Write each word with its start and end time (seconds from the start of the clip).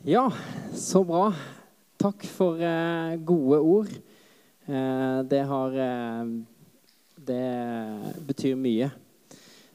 Ja, 0.00 0.30
så 0.72 1.02
bra. 1.04 1.26
Takk 2.00 2.22
for 2.24 2.56
eh, 2.64 3.18
gode 3.20 3.58
ord. 3.60 3.90
Eh, 4.64 5.18
det 5.28 5.40
har 5.44 5.76
eh, 5.76 6.30
Det 7.20 7.42
betyr 8.24 8.56
mye. 8.56 8.88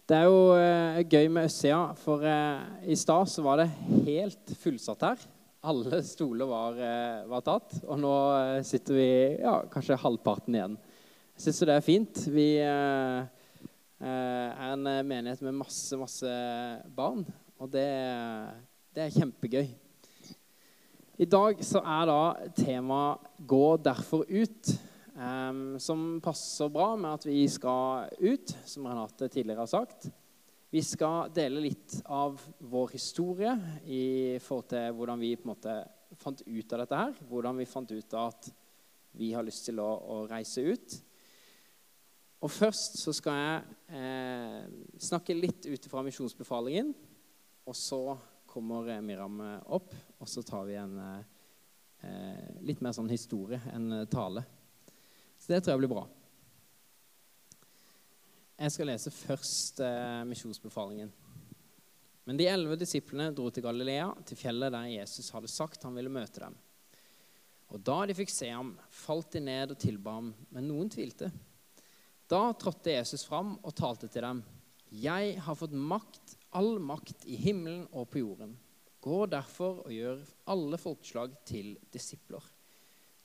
Det 0.09 0.17
er 0.17 0.25
jo 0.25 0.39
eh, 0.57 1.03
gøy 1.05 1.29
med 1.29 1.46
Østsida, 1.46 1.93
for 2.01 2.25
eh, 2.25 2.89
i 2.89 2.97
stad 2.97 3.29
så 3.29 3.46
var 3.46 3.61
det 3.61 3.69
helt 4.07 4.55
fullsatt 4.63 5.05
her. 5.05 5.27
Alle 5.61 6.01
stoler 6.01 6.50
var, 6.50 6.82
eh, 6.82 7.21
var 7.30 7.46
tatt, 7.46 7.78
og 7.86 8.02
nå 8.02 8.18
sitter 8.66 8.98
vi 8.98 9.07
ja, 9.46 9.60
kanskje 9.70 10.02
halvparten 10.07 10.57
igjen. 10.57 10.82
Jeg 11.38 11.46
syns 11.46 11.64
det 11.70 11.78
er 11.78 11.86
fint. 11.86 12.26
Vi 12.34 12.50
er 12.66 13.30
en 14.02 14.89
menighet 15.05 15.46
med 15.46 15.62
masse, 15.62 15.94
masse 16.02 16.38
barn, 16.98 17.28
og 17.62 17.70
det, 17.78 17.89
det 18.98 19.05
er 19.05 19.20
kjempegøy. 19.21 19.76
I 21.16 21.25
dag 21.32 21.61
så 21.63 21.79
er 21.79 22.09
da 22.09 22.50
temaet 22.51 23.28
'Gå 23.47 23.78
derfor 23.78 24.25
ut', 24.28 24.71
um, 25.15 25.79
som 25.79 26.19
passer 26.19 26.68
bra 26.68 26.96
med 26.96 27.14
at 27.14 27.25
vi 27.25 27.47
skal 27.47 28.10
ut, 28.19 28.51
som 28.65 28.86
Renate 28.86 29.29
tidligere 29.29 29.64
har 29.64 29.65
sagt. 29.65 30.10
Vi 30.69 30.82
skal 30.82 31.32
dele 31.32 31.61
litt 31.61 32.02
av 32.05 32.41
vår 32.59 32.91
historie 32.91 33.55
i 33.88 34.39
forhold 34.41 34.67
til 34.67 34.91
hvordan 34.91 35.19
vi 35.19 35.36
på 35.36 35.47
en 35.47 35.53
måte 35.55 35.88
fant 36.19 36.41
ut 36.41 36.73
av 36.73 36.80
dette 36.80 36.95
her. 36.95 37.14
Hvordan 37.30 37.58
vi 37.58 37.66
fant 37.66 37.91
ut 37.91 38.13
av 38.13 38.27
at 38.33 38.52
vi 39.16 39.31
har 39.31 39.44
lyst 39.44 39.66
til 39.66 39.80
å, 39.80 39.88
å 39.88 40.27
reise 40.27 40.61
ut. 40.67 41.02
Og 42.44 42.52
først 42.52 43.00
så 43.00 43.13
skal 43.16 43.39
jeg 43.39 43.63
eh, 43.88 44.67
snakke 45.00 45.33
litt 45.33 45.66
ut 45.66 45.88
fra 45.88 46.03
misjonsbefalingen. 46.03 46.91
Og 47.66 47.75
så 47.75 48.17
kommer 48.55 48.88
Miriam 49.03 49.41
opp, 49.67 49.91
og 50.23 50.31
så 50.31 50.44
tar 50.47 50.63
vi 50.69 50.80
en 50.80 50.95
eh, 51.03 52.61
litt 52.63 52.80
mer 52.81 52.95
sånn 52.95 53.11
historie 53.11 53.59
enn 53.75 54.05
tale. 54.11 54.45
Så 55.38 55.52
det 55.52 55.59
tror 55.61 55.75
jeg 55.75 55.83
blir 55.83 55.91
bra. 55.91 56.05
Jeg 58.55 58.71
skal 58.71 58.88
lese 58.88 59.11
først 59.11 59.81
eh, 59.83 60.21
misjonsbefalingen. 60.30 61.09
Men 62.25 62.38
de 62.39 62.47
elleve 62.49 62.77
disiplene 62.80 63.33
dro 63.35 63.49
til 63.53 63.65
Galilea, 63.65 64.07
til 64.25 64.39
fjellet 64.39 64.71
der 64.73 64.93
Jesus 64.93 65.27
hadde 65.35 65.52
sagt 65.52 65.83
han 65.85 65.97
ville 65.97 66.13
møte 66.13 66.41
dem. 66.41 66.55
Og 67.75 67.81
da 67.83 67.97
de 68.08 68.15
fikk 68.15 68.31
se 68.31 68.47
ham, 68.49 68.71
falt 68.89 69.35
de 69.35 69.41
ned 69.43 69.73
og 69.75 69.81
tilba 69.81 70.15
ham, 70.17 70.31
men 70.55 70.69
noen 70.69 70.89
tvilte. 70.93 71.30
Da 72.31 72.47
trådte 72.58 72.95
Jesus 72.95 73.25
fram 73.27 73.58
og 73.59 73.75
talte 73.77 74.08
til 74.09 74.23
dem. 74.23 74.41
Jeg 74.89 75.35
har 75.43 75.59
fått 75.59 75.75
makt 75.75 76.34
all 76.56 76.78
makt 76.80 77.25
i 77.28 77.38
himmelen 77.39 77.86
og 77.92 78.09
på 78.14 78.22
jorden. 78.23 78.56
Gå 79.03 79.25
derfor 79.30 79.84
og 79.84 79.94
gjør 79.94 80.23
alle 80.50 80.80
folkeslag 80.81 81.36
til 81.45 81.75
disipler. 81.94 82.44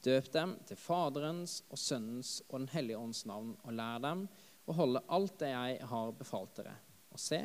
Døp 0.04 0.30
dem 0.32 0.54
til 0.68 0.78
Faderens 0.80 1.60
og 1.68 1.78
Sønnens 1.78 2.40
og 2.48 2.62
Den 2.62 2.70
hellige 2.72 2.98
ånds 2.98 3.26
navn, 3.28 3.52
og 3.64 3.76
lær 3.76 4.00
dem 4.02 4.24
å 4.66 4.76
holde 4.76 5.04
alt 5.12 5.36
det 5.42 5.52
jeg 5.52 5.90
har 5.92 6.14
befalt 6.16 6.56
dere. 6.56 6.74
Og 7.12 7.20
se, 7.20 7.40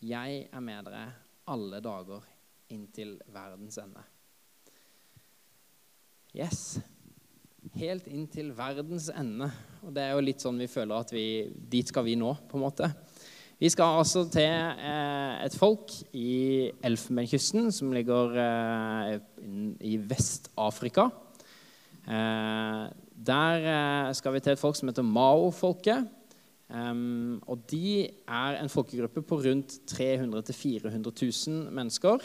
jeg 0.00 0.46
er 0.48 0.64
med 0.64 0.88
dere 0.88 1.04
alle 1.50 1.80
dager 1.82 2.24
inntil 2.70 3.16
verdens 3.34 3.78
ende. 3.82 4.02
Yes. 6.34 6.78
Helt 7.74 8.06
inntil 8.08 8.52
verdens 8.56 9.10
ende. 9.12 9.50
Og 9.82 9.94
det 9.94 10.04
er 10.06 10.14
jo 10.14 10.22
litt 10.24 10.42
sånn 10.42 10.60
vi 10.60 10.70
føler 10.70 11.02
at 11.02 11.12
vi 11.12 11.24
Dit 11.50 11.90
skal 11.90 12.06
vi 12.06 12.14
nå, 12.18 12.30
på 12.48 12.58
en 12.58 12.64
måte. 12.64 12.90
Vi 13.60 13.68
skal 13.68 13.98
altså 14.00 14.22
til 14.32 14.46
eh, 14.48 15.42
et 15.44 15.52
folk 15.52 15.92
i 16.16 16.70
Elfenbenskysten, 16.80 17.66
som 17.76 17.90
ligger 17.92 18.38
eh, 18.40 19.18
i 19.84 19.98
Vest-Afrika. 20.00 21.10
Eh, 22.08 22.86
der 23.20 24.12
skal 24.16 24.32
vi 24.32 24.40
til 24.40 24.56
et 24.56 24.62
folk 24.62 24.78
som 24.78 24.88
heter 24.88 25.04
Mao-folket. 25.04 26.08
og 27.46 27.58
de 27.70 28.08
er 28.28 28.62
en 28.62 28.68
folkegruppe 28.68 29.22
på 29.22 29.36
rundt 29.36 29.78
300 29.86 30.42
000-400 30.50 31.50
000 31.50 31.72
mennesker 31.72 32.18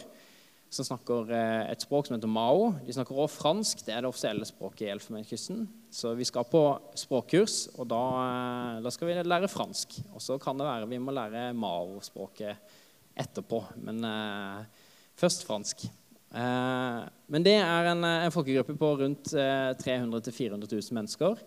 som 0.76 0.88
snakker 0.88 1.32
eh, 1.32 1.72
et 1.72 1.84
språk 1.86 2.08
som 2.08 2.18
heter 2.18 2.32
mao. 2.32 2.74
De 2.84 2.94
snakker 2.94 3.16
også 3.16 3.40
fransk. 3.40 3.84
Det 3.88 3.94
er 3.96 4.04
det 4.04 4.10
offisielle 4.12 4.48
språket 4.48 4.86
i 4.88 4.92
Elfenbenskysten. 4.92 5.66
Så 5.94 6.12
vi 6.20 6.28
skal 6.28 6.48
på 6.52 6.64
språkkurs, 7.00 7.60
og 7.80 7.88
da, 7.92 8.02
eh, 8.22 8.80
da, 8.84 8.92
skal 8.94 9.10
vi 9.10 9.20
lære 9.24 9.52
fransk. 9.52 10.00
Og 10.14 10.24
så 10.24 10.40
kan 10.42 10.60
det 10.60 10.68
være 10.68 10.90
vi 10.92 11.00
må 11.02 11.16
lære 11.16 11.48
mao-språket 11.56 12.76
etterpå. 13.16 13.62
Men 13.88 14.04
eh, 14.10 14.90
først 15.16 15.48
fransk. 15.48 15.88
Eh, 16.36 17.02
men 17.32 17.46
det 17.48 17.56
er 17.62 17.92
en, 17.94 18.04
en 18.04 18.34
folkegruppe 18.36 18.76
på 18.80 18.92
rundt 19.00 19.32
eh, 19.40 19.72
300 19.80 20.20
000-400 20.28 20.68
000 20.68 21.00
mennesker. 21.00 21.44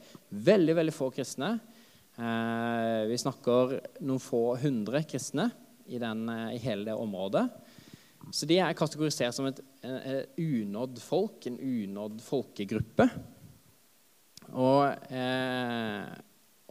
Veldig, 0.48 0.76
veldig 0.80 0.96
få 0.96 1.10
kristne. 1.12 1.58
Eh, 2.16 3.02
vi 3.10 3.20
snakker 3.20 3.76
noen 4.00 4.22
få 4.22 4.42
hundre 4.62 5.04
kristne 5.08 5.50
i, 5.88 6.00
den, 6.00 6.24
i 6.54 6.60
hele 6.62 6.88
det 6.88 6.96
området. 6.96 7.46
Så 8.34 8.46
de 8.48 8.58
er 8.60 8.76
kategorisert 8.76 9.36
som 9.36 9.48
et, 9.48 9.60
unådd 10.38 11.00
folk, 11.00 11.46
en 11.48 11.58
unådd 11.58 12.20
folkegruppe. 12.24 13.08
Og, 14.48 14.84
eh, 15.12 16.08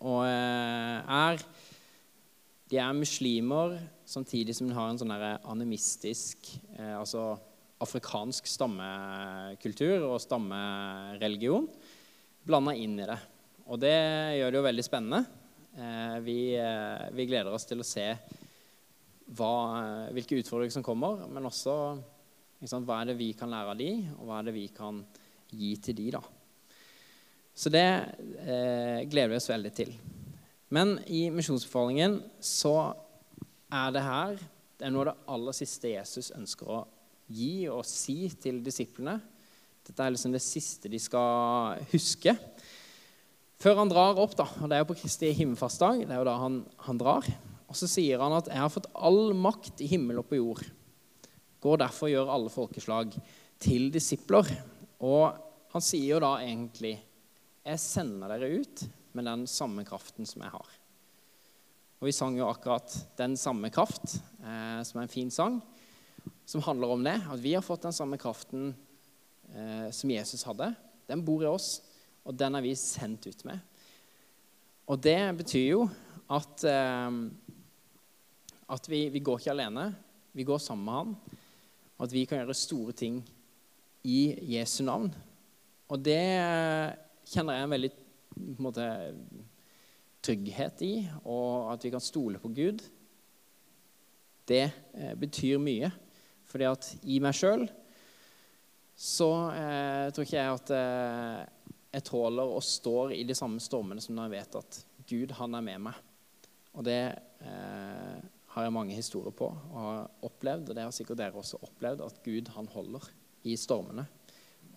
og 0.02 0.24
eh, 0.26 1.18
er 1.18 1.44
De 2.68 2.80
er 2.82 2.98
muslimer 2.98 3.78
samtidig 4.06 4.56
som 4.58 4.68
de 4.68 4.76
har 4.76 4.90
en 4.92 5.00
sånn 5.00 5.14
animistisk, 5.14 6.50
eh, 6.76 6.96
altså 6.98 7.38
afrikansk 7.84 8.48
stammekultur 8.50 10.08
og 10.08 10.20
stammereligion 10.24 11.70
blanda 12.48 12.74
inn 12.76 12.98
i 13.00 13.08
det. 13.08 13.20
Og 13.68 13.80
det 13.82 13.96
gjør 14.40 14.52
det 14.52 14.60
jo 14.60 14.68
veldig 14.68 14.86
spennende. 14.86 15.22
Eh, 15.78 16.18
vi, 16.26 16.38
eh, 16.58 17.08
vi 17.14 17.28
gleder 17.30 17.54
oss 17.54 17.68
til 17.70 17.84
å 17.84 17.88
se 17.88 18.08
hva, 19.36 20.10
hvilke 20.16 20.40
utfordringer 20.40 20.78
som 20.78 20.86
kommer, 20.86 21.26
men 21.28 21.48
også 21.50 21.76
sant, 22.64 22.88
hva 22.88 23.02
er 23.02 23.12
det 23.12 23.18
vi 23.20 23.34
kan 23.38 23.52
lære 23.52 23.74
av 23.74 23.80
de, 23.80 23.92
og 24.18 24.28
hva 24.30 24.40
er 24.40 24.48
det 24.48 24.56
vi 24.56 24.68
kan 24.74 25.02
gi 25.52 25.74
til 25.84 25.98
de 25.98 26.10
da. 26.18 26.22
Så 27.58 27.72
det 27.74 27.88
eh, 27.88 29.04
gleder 29.10 29.34
vi 29.34 29.40
oss 29.40 29.50
veldig 29.50 29.74
til. 29.74 29.96
Men 30.74 30.98
i 31.10 31.28
misjonsbefalingen 31.34 32.20
så 32.44 32.76
er 33.74 33.94
det 33.96 34.04
her 34.06 34.38
det 34.78 34.86
er 34.86 34.94
noe 34.94 35.08
av 35.08 35.10
det 35.10 35.32
aller 35.34 35.56
siste 35.58 35.90
Jesus 35.90 36.30
ønsker 36.38 36.70
å 36.70 36.82
gi 37.34 37.66
og 37.72 37.82
si 37.88 38.28
til 38.40 38.60
disiplene. 38.64 39.16
Dette 39.88 40.04
er 40.04 40.14
liksom 40.14 40.36
det 40.36 40.44
siste 40.44 40.92
de 40.92 41.00
skal 41.02 41.82
huske. 41.90 42.36
Før 43.58 43.80
han 43.82 43.90
drar 43.90 44.20
opp, 44.22 44.36
da, 44.38 44.46
og 44.62 44.70
det 44.70 44.78
er 44.78 44.84
jo 44.84 44.92
på 44.92 45.00
Kristi 45.00 45.32
himmelfartsdag, 45.34 46.04
det 46.06 46.14
er 46.14 46.22
jo 46.22 46.28
da 46.28 46.36
han, 46.44 46.60
han 46.86 47.00
drar, 47.02 47.26
og 47.68 47.76
så 47.76 47.88
sier 47.92 48.20
han 48.20 48.34
at 48.34 48.48
'jeg 48.48 48.64
har 48.64 48.72
fått 48.72 48.92
all 48.96 49.34
makt 49.34 49.82
i 49.82 49.88
himmel 49.88 50.20
og 50.20 50.30
på 50.30 50.40
jord'. 50.40 50.70
Gå 51.60 51.76
derfor 51.76 52.08
og 52.08 52.14
gjør 52.14 52.34
alle 52.34 52.50
folkeslag 52.50 53.12
til 53.60 53.92
disipler. 53.92 54.48
Og 55.00 55.36
han 55.74 55.82
sier 55.82 56.16
jo 56.16 56.20
da 56.20 56.38
egentlig 56.40 57.00
'Jeg 57.66 57.80
sender 57.80 58.28
dere 58.28 58.62
ut 58.62 58.88
med 59.14 59.26
den 59.26 59.48
samme 59.48 59.84
kraften 59.84 60.26
som 60.26 60.42
jeg 60.42 60.52
har'. 60.52 60.78
Og 62.00 62.06
Vi 62.06 62.12
sang 62.12 62.38
jo 62.38 62.48
akkurat 62.48 63.08
'Den 63.18 63.36
samme 63.36 63.70
kraft', 63.70 64.22
eh, 64.40 64.84
som 64.84 65.00
er 65.00 65.02
en 65.02 65.08
fin 65.08 65.32
sang, 65.32 65.62
som 66.46 66.62
handler 66.62 66.88
om 66.88 67.04
det. 67.04 67.22
At 67.32 67.44
vi 67.44 67.54
har 67.54 67.62
fått 67.62 67.82
den 67.82 67.94
samme 67.94 68.18
kraften 68.18 68.76
eh, 69.54 69.92
som 69.92 70.10
Jesus 70.10 70.44
hadde. 70.44 70.76
Den 71.08 71.26
bor 71.26 71.42
i 71.42 71.46
oss, 71.46 71.82
og 72.24 72.38
den 72.38 72.56
er 72.56 72.62
vi 72.62 72.76
sendt 72.76 73.28
ut 73.28 73.46
med. 73.46 73.60
Og 74.88 75.02
det 75.02 75.38
betyr 75.38 75.70
jo 75.70 75.90
at 76.30 76.64
eh, 76.64 77.12
at 78.68 78.90
vi, 78.92 79.08
vi, 79.14 79.24
går 79.24 79.40
ikke 79.40 79.54
alene, 79.54 79.90
vi 80.36 80.46
går 80.48 80.60
sammen 80.62 80.86
med 80.86 80.98
han. 81.00 81.44
Og 81.98 82.06
at 82.06 82.14
vi 82.14 82.26
kan 82.30 82.42
gjøre 82.42 82.58
store 82.58 82.94
ting 82.98 83.22
i 84.08 84.20
Jesu 84.56 84.84
navn. 84.86 85.10
Og 85.88 86.02
det 86.04 86.20
kjenner 87.28 87.58
jeg 87.58 87.68
en 87.68 87.76
veldig 87.76 87.92
en 88.38 88.60
måte, 88.62 88.86
trygghet 90.28 90.82
i, 90.84 90.94
og 91.24 91.72
at 91.72 91.86
vi 91.86 91.92
kan 91.94 92.04
stole 92.04 92.42
på 92.42 92.52
Gud. 92.52 92.82
Det 94.48 94.66
eh, 94.68 95.14
betyr 95.20 95.62
mye. 95.62 95.92
Fordi 96.48 96.68
at 96.68 96.88
i 97.08 97.20
meg 97.24 97.36
sjøl 97.36 97.66
så 98.98 99.30
eh, 99.54 100.08
tror 100.10 100.26
ikke 100.26 100.40
jeg 100.40 100.58
at 100.58 100.72
eh, 100.74 101.42
jeg 101.94 102.06
tåler 102.08 102.50
og 102.50 102.64
står 102.66 103.14
i 103.14 103.24
de 103.28 103.36
samme 103.38 103.62
stormene 103.62 104.02
som 104.02 104.16
når 104.18 104.28
jeg 104.28 104.36
vet 104.38 104.58
at 104.62 104.80
Gud, 105.08 105.34
han 105.38 105.56
er 105.56 105.64
med 105.64 105.84
meg. 105.88 106.00
Og 106.76 106.86
det 106.88 107.02
eh, 107.46 108.18
har 108.58 108.66
jeg 108.66 108.74
mange 108.74 108.98
historier 108.98 109.34
på 109.38 109.52
og 109.54 109.78
har 109.78 110.06
opplevd, 110.26 110.72
og 110.72 110.78
det 110.78 110.86
har 110.88 110.94
sikkert 110.96 111.20
dere 111.22 111.38
også 111.38 111.60
opplevd, 111.62 112.02
at 112.02 112.22
Gud 112.26 112.50
han 112.56 112.70
holder 112.74 113.06
i 113.46 113.54
stormene. 113.60 114.08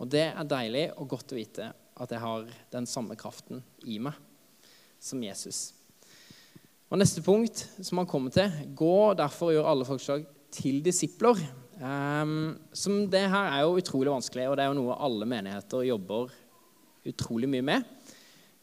Og 0.01 0.09
det 0.13 0.27
er 0.29 0.49
deilig 0.49 0.87
og 1.01 1.09
godt 1.15 1.33
å 1.33 1.39
vite 1.39 1.71
at 2.01 2.13
jeg 2.13 2.23
har 2.23 2.51
den 2.73 2.89
samme 2.89 3.17
kraften 3.21 3.63
i 3.89 3.99
meg 4.03 4.17
som 5.01 5.23
Jesus. 5.25 5.71
Og 6.91 7.01
Neste 7.01 7.23
punkt 7.25 7.63
som 7.81 8.01
han 8.01 8.09
kommer 8.11 8.35
til, 8.35 8.53
gå 8.77 9.15
derfor 9.17 9.51
og 9.51 9.57
gjør 9.57 9.71
alle 9.73 9.89
folkeslag 9.89 10.25
til 10.53 10.81
disipler. 10.85 11.41
Um, 11.81 12.59
som 12.77 13.07
det 13.09 13.23
her 13.33 13.53
er 13.55 13.63
jo 13.65 13.79
utrolig 13.81 14.13
vanskelig, 14.13 14.49
og 14.51 14.59
det 14.59 14.65
er 14.65 14.73
jo 14.73 14.81
noe 14.81 14.99
alle 15.01 15.29
menigheter 15.29 15.87
jobber 15.89 16.35
utrolig 17.09 17.49
mye 17.49 17.65
med. 17.65 17.87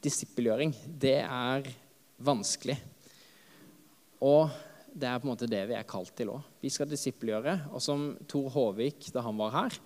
Disippelgjøring. 0.03 0.75
Det 0.85 1.17
er 1.23 1.71
vanskelig. 2.21 2.77
Og 4.21 4.51
det 4.97 5.09
er 5.09 5.19
på 5.21 5.27
en 5.27 5.33
måte 5.33 5.49
det 5.49 5.61
vi 5.69 5.75
er 5.77 5.85
kalt 5.87 6.15
til 6.17 6.31
òg. 6.33 6.45
Vi 6.63 6.71
skal 6.73 6.89
disippelgjøre. 6.89 7.53
Og 7.75 7.83
som 7.83 8.09
Tor 8.29 8.49
Håvik, 8.53 9.11
da 9.13 9.21
han 9.25 9.37
var 9.37 9.53
her, 9.53 9.77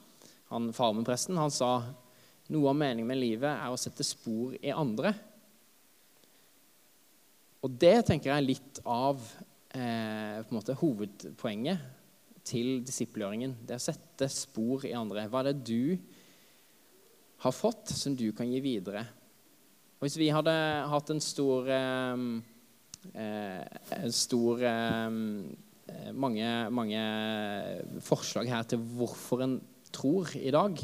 han 0.51 0.71
farmenpresten, 0.75 1.39
han 1.39 1.51
sa 1.53 1.73
noe 2.51 2.71
av 2.71 2.77
meningen 2.79 3.07
med 3.07 3.19
livet 3.19 3.51
er 3.51 3.71
å 3.71 3.79
sette 3.79 4.05
spor 4.07 4.55
i 4.59 4.73
andre. 4.75 5.13
Og 7.61 7.77
det 7.79 7.97
tenker 8.07 8.31
jeg 8.31 8.37
er 8.41 8.47
litt 8.47 8.81
av 8.89 9.21
eh, 9.77 10.41
måte, 10.51 10.75
hovedpoenget 10.79 11.83
til 12.47 12.81
disippelgjøringen. 12.87 13.59
Det 13.67 13.75
er 13.75 13.81
å 13.81 13.85
sette 13.85 14.27
spor 14.33 14.87
i 14.87 14.95
andre. 14.97 15.27
Hva 15.29 15.43
er 15.43 15.51
det 15.51 15.67
du 15.67 15.97
har 17.45 17.55
fått, 17.55 17.93
som 17.93 18.15
du 18.17 18.29
kan 18.35 18.49
gi 18.49 18.63
videre? 18.63 19.05
Og 19.99 20.07
Hvis 20.07 20.17
vi 20.17 20.31
hadde 20.33 20.55
hatt 20.89 21.13
en 21.13 21.21
stor, 21.21 21.69
eh, 21.69 22.25
stor 24.13 24.62
eh, 24.62 26.12
mange, 26.13 26.50
mange, 26.71 27.01
forslag 28.06 28.50
her 28.51 28.68
til 28.69 28.83
hvorfor 28.98 29.44
en 29.45 29.57
tror 29.92 30.30
i 30.38 30.51
dag, 30.53 30.77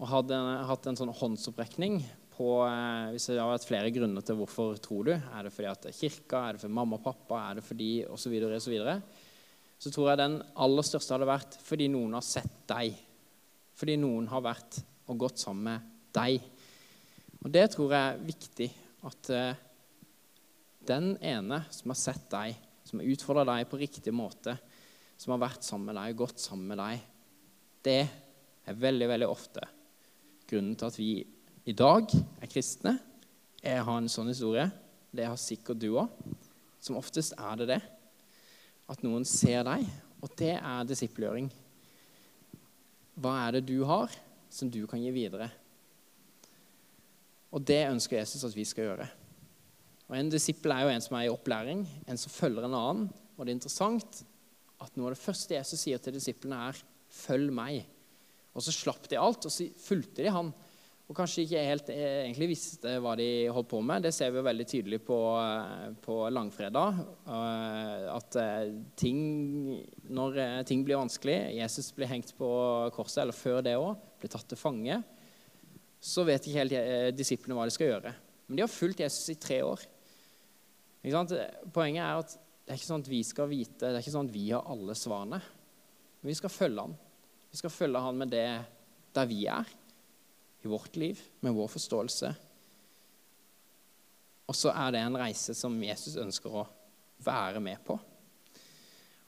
og 0.00 0.08
hadde 0.08 0.40
hatt 0.68 0.88
en 0.88 0.98
sånn 0.98 1.12
håndsopprekning 1.14 2.00
på 2.34 2.50
eh, 2.64 3.10
Hvis 3.14 3.30
det 3.30 3.38
har 3.40 3.52
vært 3.52 3.68
flere 3.68 3.92
grunner 3.94 4.24
til 4.24 4.38
hvorfor 4.40 4.80
tror 4.82 5.10
du, 5.10 5.12
er 5.14 5.46
det 5.46 5.52
fordi 5.54 5.70
at 5.70 5.82
det 5.84 5.92
er 5.92 5.98
kirka, 6.00 6.42
er 6.42 6.56
det 6.56 6.64
for 6.64 6.76
mamma 6.80 6.98
og 6.98 7.04
pappa, 7.04 7.44
er 7.46 7.60
det 7.60 7.66
fordi 7.66 7.90
osv., 8.08 8.34
så, 8.58 8.72
videre, 8.72 8.98
så 9.80 9.92
tror 9.92 10.10
jeg 10.10 10.22
den 10.22 10.38
aller 10.66 10.86
største 10.86 11.16
hadde 11.16 11.30
vært 11.30 11.58
fordi 11.64 11.88
noen 11.92 12.16
har 12.18 12.26
sett 12.26 12.62
deg. 12.70 12.96
Fordi 13.80 13.96
noen 14.00 14.26
har 14.28 14.44
vært 14.44 14.82
og 15.10 15.18
gått 15.24 15.40
sammen 15.40 15.70
med 15.70 15.86
deg. 16.14 16.42
Og 17.40 17.52
det 17.52 17.66
tror 17.72 17.94
jeg 17.94 18.08
er 18.08 18.24
viktig 18.28 18.68
at 19.08 19.30
den 20.88 21.14
ene 21.20 21.62
som 21.72 21.92
har 21.92 21.98
sett 21.98 22.26
deg, 22.32 22.56
som 22.86 23.00
har 23.00 23.10
utfordra 23.12 23.44
deg 23.52 23.68
på 23.70 23.80
riktig 23.80 24.14
måte, 24.14 24.56
som 25.20 25.34
har 25.34 25.42
vært 25.42 25.66
sammen 25.66 25.90
med 25.90 26.00
deg, 26.00 26.16
gått 26.18 26.40
sammen 26.40 26.70
med 26.72 26.80
deg, 26.80 27.04
det 27.84 28.00
er 28.68 28.80
veldig, 28.80 29.08
veldig 29.10 29.28
ofte 29.28 29.66
grunnen 30.50 30.74
til 30.76 30.88
at 30.88 30.98
vi 30.98 31.10
i 31.68 31.74
dag 31.76 32.08
er 32.40 32.50
kristne. 32.50 32.96
Jeg 33.60 33.84
har 33.84 34.00
en 34.00 34.10
sånn 34.10 34.30
historie. 34.32 34.66
Det 35.12 35.26
har 35.28 35.38
sikkert 35.40 35.80
du 35.80 35.92
òg. 35.92 36.10
Som 36.80 36.98
oftest 36.98 37.36
er 37.36 37.60
det 37.60 37.68
det 37.74 37.80
at 38.90 39.04
noen 39.06 39.26
ser 39.28 39.62
deg, 39.68 39.84
og 40.18 40.32
det 40.40 40.56
er 40.56 40.88
disippelgjøring. 40.88 41.46
Hva 43.20 43.36
er 43.44 43.58
det 43.58 43.68
du 43.68 43.84
har 43.86 44.10
som 44.50 44.70
du 44.72 44.82
kan 44.90 45.02
gi 45.02 45.12
videre? 45.14 45.46
Og 47.54 47.62
det 47.66 47.84
ønsker 47.90 48.18
Jesus 48.18 48.46
at 48.46 48.56
vi 48.56 48.64
skal 48.66 48.88
gjøre. 48.88 49.06
Og 50.10 50.16
En 50.18 50.32
disippel 50.32 50.74
er 50.74 50.84
jo 50.84 50.92
en 50.92 51.04
som 51.04 51.16
er 51.16 51.28
i 51.28 51.32
opplæring, 51.32 51.84
en 52.10 52.18
som 52.18 52.34
følger 52.34 52.66
en 52.66 52.74
annen. 52.74 53.06
Og 53.36 53.44
det 53.46 53.52
er 53.52 53.58
interessant 53.60 54.24
at 54.82 54.96
noe 54.98 55.10
av 55.10 55.14
det 55.14 55.22
første 55.22 55.54
Jesus 55.54 55.84
sier 55.86 56.02
til 56.02 56.16
disiplene, 56.16 56.68
er 56.68 56.82
'følg 57.10 57.52
meg'. 57.54 57.86
Og 58.54 58.62
så 58.62 58.72
slapp 58.74 59.08
de 59.08 59.16
alt, 59.16 59.46
og 59.46 59.52
så 59.52 59.70
fulgte 59.78 60.22
de 60.24 60.30
han 60.30 60.52
og 61.10 61.16
kanskje 61.18 61.42
ikke 61.42 61.62
helt 61.66 61.88
eh, 61.90 62.20
egentlig 62.22 62.52
visste 62.52 62.92
hva 63.02 63.16
de 63.18 63.48
holdt 63.50 63.68
på 63.72 63.80
med. 63.82 64.04
Det 64.06 64.12
ser 64.14 64.30
vi 64.30 64.38
jo 64.38 64.46
veldig 64.46 64.66
tydelig 64.70 65.00
på, 65.02 65.16
eh, 65.42 65.88
på 66.04 66.18
langfredag. 66.30 67.00
Eh, 67.26 68.04
at 68.14 68.38
ting, 68.94 69.18
når 70.06 70.62
ting 70.70 70.84
blir 70.86 71.00
vanskelig, 71.00 71.56
Jesus 71.58 71.90
blir 71.96 72.12
hengt 72.12 72.30
på 72.38 72.50
korset, 72.94 73.24
eller 73.24 73.34
før 73.34 73.58
det 73.66 73.74
òg, 73.74 73.98
blir 74.22 74.30
tatt 74.30 74.46
til 74.52 74.60
fange, 74.60 75.00
så 76.00 76.22
vet 76.24 76.46
ikke 76.46 76.62
helt 76.62 77.18
disiplene 77.18 77.58
hva 77.58 77.66
de 77.66 77.74
skal 77.74 77.90
gjøre. 77.90 78.14
Men 78.46 78.60
de 78.60 78.62
har 78.62 78.70
fulgt 78.70 79.02
Jesus 79.02 79.34
i 79.34 79.40
tre 79.42 79.58
år. 79.66 79.82
Poenget 81.00 82.04
er 82.04 82.20
at 82.20 82.34
det 82.34 82.74
er 82.74 82.78
ikke 82.78 82.90
sånn 82.90 83.02
at 83.02 83.10
vi 83.10 83.22
skal 83.26 83.48
vite, 83.50 83.80
det 83.80 83.94
er 83.96 84.02
ikke 84.02 84.12
sånn 84.14 84.28
at 84.28 84.34
vi 84.34 84.44
har 84.50 84.68
alle 84.70 84.94
svarene. 84.94 85.40
Men 86.20 86.30
vi 86.30 86.36
skal 86.38 86.52
følge 86.52 86.84
han. 86.84 86.92
Vi 87.50 87.58
skal 87.58 87.72
følge 87.72 88.02
han 88.04 88.20
med 88.20 88.30
det 88.30 88.46
der 89.16 89.26
vi 89.26 89.40
er 89.50 89.72
i 90.60 90.68
vårt 90.70 90.98
liv, 91.00 91.18
med 91.40 91.56
vår 91.56 91.72
forståelse. 91.72 92.30
Og 94.50 94.56
så 94.58 94.74
er 94.74 94.94
det 94.94 95.02
en 95.02 95.18
reise 95.18 95.54
som 95.56 95.74
Jesus 95.82 96.18
ønsker 96.20 96.60
å 96.60 96.68
være 97.24 97.62
med 97.64 97.80
på. 97.86 97.96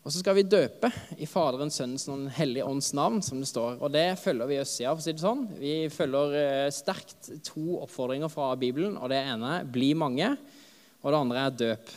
Og 0.02 0.10
så 0.10 0.19
skal 0.19 0.34
vi 0.34 0.42
døpe 0.50 0.88
i 1.22 1.28
Faderens, 1.30 1.76
Sønnens 1.78 2.08
og 2.08 2.24
Den 2.24 2.32
hellige 2.34 2.66
ånds 2.66 2.90
navn, 2.98 3.20
som 3.22 3.38
det 3.38 3.46
står. 3.46 3.76
Og 3.78 3.92
det 3.94 4.19
følger 4.19 4.50
vi 4.50 4.58
østsida, 4.58 4.90
for 4.90 4.98
å 4.98 5.04
si 5.04 5.14
det 5.14 5.22
sånn. 5.22 5.44
Vi 5.60 5.74
følger 5.94 6.34
eh, 6.40 6.72
sterkt 6.74 7.30
to 7.46 7.78
oppfordringer 7.84 8.32
fra 8.32 8.48
Bibelen. 8.58 8.96
Og 8.98 9.12
det 9.12 9.20
ene 9.22 9.62
'bli 9.62 9.92
mange', 9.94 10.34
og 11.02 11.12
det 11.12 11.19
andre 11.19 11.44
er 11.46 11.50
'døp'. 11.50 11.94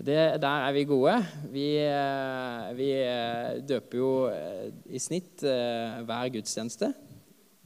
Det, 0.00 0.40
der 0.40 0.62
er 0.64 0.72
vi 0.72 0.84
gode. 0.88 1.16
Vi, 1.52 1.76
eh, 1.76 2.76
vi 2.76 2.90
eh, 2.92 3.60
døper 3.60 3.98
jo 3.98 4.12
i 4.88 4.98
snitt 4.98 5.42
hver 5.42 6.30
gudstjeneste. 6.32 6.94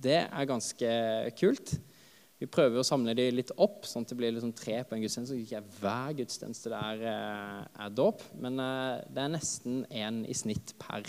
Det 0.02 0.26
er 0.26 0.50
ganske 0.50 0.90
kult. 1.38 1.78
Vi 2.44 2.50
prøver 2.50 2.76
å 2.76 2.84
samle 2.84 3.14
de 3.16 3.24
litt 3.32 3.52
opp, 3.62 3.86
sånn 3.86 4.04
at 4.04 4.10
det 4.10 4.16
blir 4.18 4.32
liksom 4.34 4.52
tre 4.58 4.80
på 4.84 4.96
en 4.96 5.04
gudstjeneste. 5.04 5.32
Så 5.32 5.44
ikke 5.44 5.62
hver 5.78 6.16
gudstjeneste 6.18 6.72
der 6.72 7.04
er, 7.08 7.68
eh, 7.78 7.88
dåp, 7.88 8.20
men 8.36 8.58
eh, 8.60 9.04
det 9.08 9.22
er 9.22 9.32
nesten 9.32 9.84
én 9.88 10.24
i 10.28 10.34
snitt 10.34 10.74
per 10.78 11.06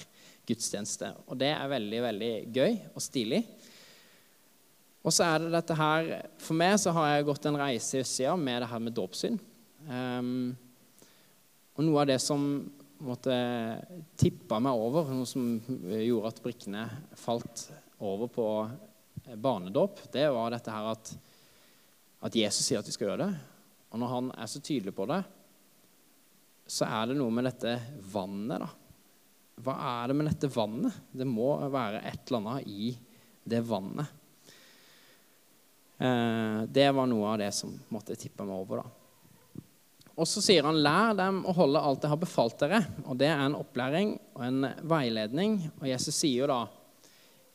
gudstjeneste. 0.48 1.12
Og 1.28 1.40
det 1.42 1.52
er 1.52 1.72
veldig, 1.72 2.02
veldig 2.06 2.34
gøy 2.56 2.78
og 2.94 3.02
stilig. 3.04 3.42
Og 5.06 5.14
så 5.14 5.28
er 5.28 5.44
det 5.44 5.54
dette 5.54 5.76
her 5.78 6.08
For 6.42 6.58
meg 6.58 6.80
så 6.82 6.94
har 6.96 7.12
jeg 7.12 7.28
gått 7.28 7.46
en 7.46 7.60
reise 7.62 7.98
i 8.00 8.02
østsida 8.02 8.34
med 8.40 8.64
det 8.64 8.70
her 8.72 8.82
med 8.82 8.96
dåpssyn. 8.98 9.38
Um, 9.86 10.56
og 11.76 11.86
noe 11.86 12.02
av 12.02 12.10
det 12.10 12.18
som 12.24 12.42
måtte 13.06 13.36
tippa 14.18 14.58
meg 14.64 14.80
over, 14.80 15.12
noe 15.14 15.28
som 15.30 15.60
gjorde 15.84 16.32
at 16.32 16.42
brikkene 16.42 16.86
falt 17.20 17.68
over 18.00 18.32
på 18.32 18.48
eh, 18.64 19.36
barnedåp, 19.36 20.00
det 20.14 20.24
var 20.32 20.54
dette 20.56 20.72
her 20.72 20.88
at, 20.94 21.12
at 22.24 22.38
Jesus 22.40 22.64
sier 22.64 22.80
at 22.80 22.88
vi 22.88 22.96
skal 22.96 23.12
gjøre 23.12 23.28
det. 23.28 23.44
Og 23.92 24.02
når 24.02 24.14
han 24.14 24.32
er 24.40 24.50
så 24.50 24.64
tydelig 24.64 24.96
på 24.96 25.06
det, 25.12 25.20
så 26.66 26.88
er 26.88 27.12
det 27.12 27.20
noe 27.20 27.36
med 27.36 27.46
dette 27.50 27.76
vannet, 28.16 28.64
da. 28.64 28.72
Hva 29.66 29.76
er 29.92 30.12
det 30.12 30.16
med 30.20 30.32
dette 30.32 30.52
vannet? 30.52 31.04
Det 31.16 31.28
må 31.28 31.54
være 31.72 32.02
et 32.08 32.24
eller 32.26 32.42
annet 32.42 32.72
i 32.72 32.96
det 33.46 33.62
vannet. 33.68 34.24
Eh, 35.98 36.62
det 36.68 36.90
var 36.92 37.08
noe 37.08 37.34
av 37.34 37.40
det 37.40 37.52
som 37.56 37.74
måtte 37.94 38.18
tippe 38.20 38.44
meg 38.48 38.56
over. 38.56 38.84
da. 38.84 39.06
Og 40.16 40.28
så 40.28 40.42
sier 40.42 40.64
han, 40.64 40.80
'Lær 40.80 41.16
dem 41.16 41.44
å 41.44 41.54
holde 41.54 41.80
alt 41.80 42.02
jeg 42.02 42.10
har 42.10 42.18
befalt 42.18 42.60
dere.' 42.60 42.86
Og 43.06 43.18
Det 43.18 43.28
er 43.28 43.40
en 43.40 43.56
opplæring 43.56 44.20
og 44.36 44.44
en 44.44 44.62
veiledning. 44.84 45.72
Og 45.82 45.88
Jesus 45.88 46.16
sier 46.16 46.44
jo 46.44 46.48
da 46.48 46.68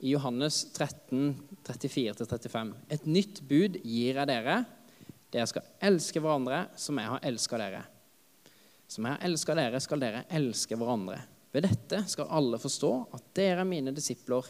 i 0.00 0.12
Johannes 0.12 0.64
13, 0.72 1.36
34-35. 1.64 2.74
Et 2.90 3.06
nytt 3.06 3.40
bud 3.48 3.80
gir 3.82 4.14
jeg 4.14 4.26
dere. 4.26 4.64
Dere 5.30 5.46
skal 5.46 5.62
elske 5.80 6.20
hverandre 6.20 6.68
som 6.76 6.98
jeg 6.98 7.08
har 7.08 7.20
elska 7.20 7.58
dere. 7.58 7.82
Som 8.88 9.04
jeg 9.06 9.14
har 9.14 9.28
elska 9.28 9.54
dere, 9.54 9.80
skal 9.80 10.00
dere 10.00 10.24
elske 10.28 10.76
hverandre. 10.76 11.20
Ved 11.52 11.62
dette 11.62 12.04
skal 12.10 12.30
alle 12.30 12.58
forstå 12.58 12.92
at 13.14 13.34
dere 13.34 13.60
er 13.60 13.68
mine 13.68 13.92
disipler, 13.94 14.44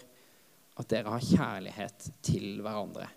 at 0.80 0.88
dere 0.88 1.12
har 1.12 1.20
kjærlighet 1.20 2.10
til 2.22 2.60
hverandre. 2.64 3.08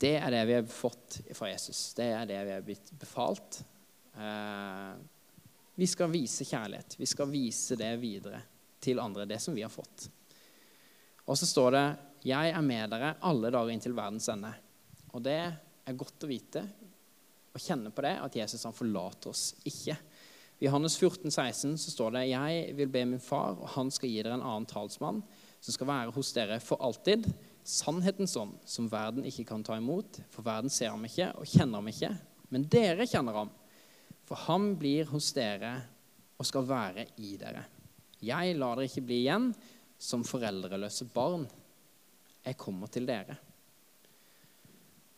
Det 0.00 0.14
er 0.16 0.30
det 0.32 0.44
vi 0.48 0.54
har 0.56 0.64
fått 0.64 1.18
fra 1.36 1.50
Jesus. 1.50 1.92
Det 1.94 2.06
er 2.08 2.28
det 2.28 2.38
vi 2.46 2.52
har 2.54 2.62
blitt 2.64 2.88
befalt. 2.96 3.58
Eh, 4.16 4.94
vi 5.76 5.88
skal 5.88 6.08
vise 6.12 6.46
kjærlighet. 6.48 6.96
Vi 6.96 7.08
skal 7.08 7.28
vise 7.28 7.76
det 7.76 7.90
videre 8.00 8.40
til 8.80 9.00
andre, 9.00 9.26
det 9.28 9.42
som 9.44 9.54
vi 9.54 9.64
har 9.64 9.72
fått. 9.72 10.06
Og 11.28 11.36
så 11.36 11.46
står 11.46 11.70
det 11.70 11.96
'Jeg 12.24 12.50
er 12.50 12.60
med 12.60 12.90
dere 12.90 13.16
alle 13.20 13.50
dager 13.50 13.70
inntil 13.70 13.92
verdens 13.92 14.28
ende'. 14.28 14.54
Og 15.12 15.22
det 15.22 15.56
er 15.86 15.92
godt 15.92 16.24
å 16.24 16.28
vite 16.28 16.68
og 17.54 17.60
kjenne 17.60 17.90
på 17.90 18.02
det, 18.02 18.16
at 18.20 18.36
Jesus 18.36 18.64
han 18.64 18.72
forlater 18.72 19.30
oss 19.30 19.54
ikke. 19.64 19.96
I 20.60 20.64
Johannes 20.64 20.96
14, 20.96 21.30
16 21.30 21.78
så 21.78 21.90
står 21.90 22.10
det 22.10 22.28
'Jeg 22.28 22.76
vil 22.76 22.88
be 22.88 23.04
min 23.04 23.20
far, 23.20 23.56
og 23.60 23.68
han 23.68 23.90
skal 23.90 24.08
gi 24.08 24.22
dere 24.22 24.34
en 24.34 24.42
annen 24.42 24.66
talsmann' 24.66 25.22
'som 25.60 25.72
skal 25.72 25.86
være 25.86 26.12
hos 26.12 26.32
dere 26.32 26.60
for 26.60 26.76
alltid', 26.76 27.32
sannhetens 27.66 28.36
ånd, 28.40 28.56
som 28.64 28.88
verden 28.90 29.26
ikke 29.28 29.46
kan 29.48 29.64
ta 29.66 29.76
imot, 29.78 30.20
for 30.32 30.46
verden 30.46 30.72
ser 30.72 30.92
ham 30.94 31.04
ikke 31.06 31.30
og 31.38 31.48
kjenner 31.48 31.80
ham 31.80 31.90
ikke. 31.90 32.12
Men 32.50 32.66
dere 32.70 33.06
kjenner 33.08 33.42
ham, 33.42 33.50
for 34.26 34.40
han 34.46 34.72
blir 34.78 35.10
hos 35.10 35.32
dere 35.36 35.74
og 36.40 36.48
skal 36.48 36.66
være 36.68 37.06
i 37.20 37.34
dere. 37.40 37.66
Jeg 38.24 38.56
lar 38.58 38.78
dere 38.78 38.88
ikke 38.88 39.04
bli 39.06 39.22
igjen, 39.24 39.50
som 40.00 40.24
foreldreløse 40.24 41.06
barn. 41.12 41.44
Jeg 42.44 42.56
kommer 42.60 42.88
til 42.92 43.08
dere. 43.08 43.36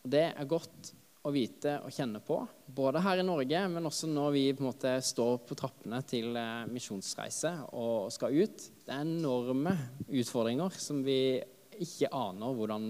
Og 0.03 0.11
Det 0.11 0.25
er 0.33 0.49
godt 0.49 0.91
å 1.23 1.31
vite 1.31 1.77
og 1.85 1.93
kjenne 1.95 2.19
på, 2.19 2.35
både 2.67 2.99
her 2.99 3.21
i 3.21 3.23
Norge, 3.23 3.59
men 3.71 3.87
også 3.87 4.09
når 4.11 4.33
vi 4.35 4.41
på 4.51 4.59
en 4.65 4.67
måte 4.67 4.91
står 5.07 5.37
på 5.47 5.55
trappene 5.55 6.01
til 6.03 6.35
eh, 6.35 6.65
misjonsreise 6.67 7.53
og 7.71 8.09
skal 8.11 8.35
ut. 8.35 8.65
Det 8.83 8.91
er 8.91 9.05
enorme 9.05 9.71
utfordringer 10.09 10.75
som 10.83 10.99
vi 11.05 11.39
ikke 11.81 12.11
aner 12.13 12.55
hvordan 12.57 12.87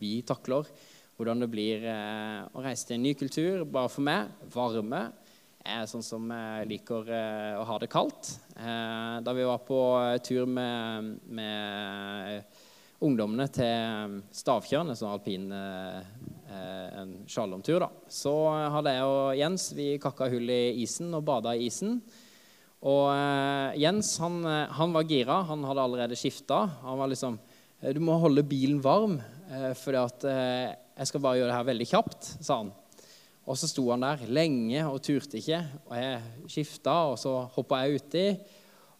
vi 0.00 0.20
takler. 0.26 0.68
Hvordan 1.16 1.44
det 1.44 1.50
blir 1.52 1.84
eh, 1.84 2.40
å 2.52 2.62
reise 2.64 2.88
til 2.88 2.96
en 2.96 3.04
ny 3.04 3.14
kultur. 3.18 3.64
Bare 3.68 3.90
for 3.92 4.06
meg 4.06 4.30
varme 4.54 5.08
er 5.60 5.84
sånn 5.90 6.04
som 6.04 6.30
jeg 6.32 6.70
liker 6.70 7.10
eh, 7.12 7.58
å 7.60 7.66
ha 7.68 7.78
det 7.82 7.90
kaldt. 7.92 8.34
Da 8.56 9.32
vi 9.36 9.44
var 9.48 9.60
på 9.64 9.80
tur 10.24 10.48
med, 10.48 11.14
med 11.32 12.58
ungdommene 13.04 13.46
til 13.52 14.18
Stavtjørn, 14.36 14.92
en 14.92 14.98
sånn 14.98 15.12
alpin 15.14 15.46
Eh, 16.50 17.06
slalåmtur, 17.26 17.80
da. 17.80 17.88
Så 18.10 18.32
hadde 18.74 18.94
jeg 18.96 19.06
og 19.06 19.36
Jens 19.38 19.68
vi 19.76 19.86
kakka 20.02 20.26
hull 20.32 20.50
i 20.50 20.82
isen 20.82 21.12
og 21.14 21.22
bada 21.28 21.52
i 21.54 21.68
isen. 21.68 22.00
Og 22.80 23.06
eh, 23.12 23.78
Jens 23.78 24.16
han, 24.18 24.40
eh, 24.42 24.72
han, 24.74 24.94
var 24.96 25.06
gira. 25.06 25.36
Han 25.46 25.62
hadde 25.68 25.84
allerede 25.84 26.18
skifta. 26.18 26.64
Han 26.82 26.98
var 26.98 27.12
liksom 27.12 27.38
Du 27.80 28.00
må 28.04 28.18
holde 28.20 28.44
bilen 28.44 28.80
varm, 28.84 29.14
eh, 29.48 29.72
for 29.78 29.96
jeg 29.96 31.08
skal 31.08 31.22
bare 31.24 31.38
gjøre 31.40 31.48
det 31.48 31.56
her 31.56 31.68
veldig 31.70 31.86
kjapt, 31.88 32.26
sa 32.44 32.58
han. 32.60 32.72
Og 33.48 33.56
så 33.56 33.70
sto 33.70 33.86
han 33.88 34.04
der 34.04 34.26
lenge 34.28 34.82
og 34.84 35.00
turte 35.02 35.40
ikke. 35.40 35.62
Og 35.88 35.94
jeg 35.96 36.50
skifta, 36.52 36.96
og 37.10 37.16
så 37.18 37.32
hoppa 37.56 37.80
jeg 37.82 38.02
uti. 38.02 38.26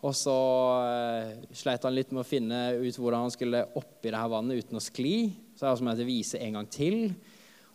Og 0.00 0.16
så 0.16 0.36
eh, 0.80 1.34
sleit 1.52 1.84
han 1.84 1.92
litt 1.92 2.14
med 2.14 2.22
å 2.22 2.26
finne 2.26 2.60
ut 2.80 2.96
hvordan 2.96 3.26
han 3.26 3.34
skulle 3.34 3.66
oppi 3.76 4.08
det 4.08 4.16
her 4.16 4.32
vannet 4.32 4.64
uten 4.64 4.80
å 4.80 4.82
skli. 4.82 5.18
Så 5.52 5.68
jeg 5.68 5.84
måtte 5.84 6.08
vise 6.08 6.40
en 6.40 6.56
gang 6.56 6.70
til. 6.72 7.12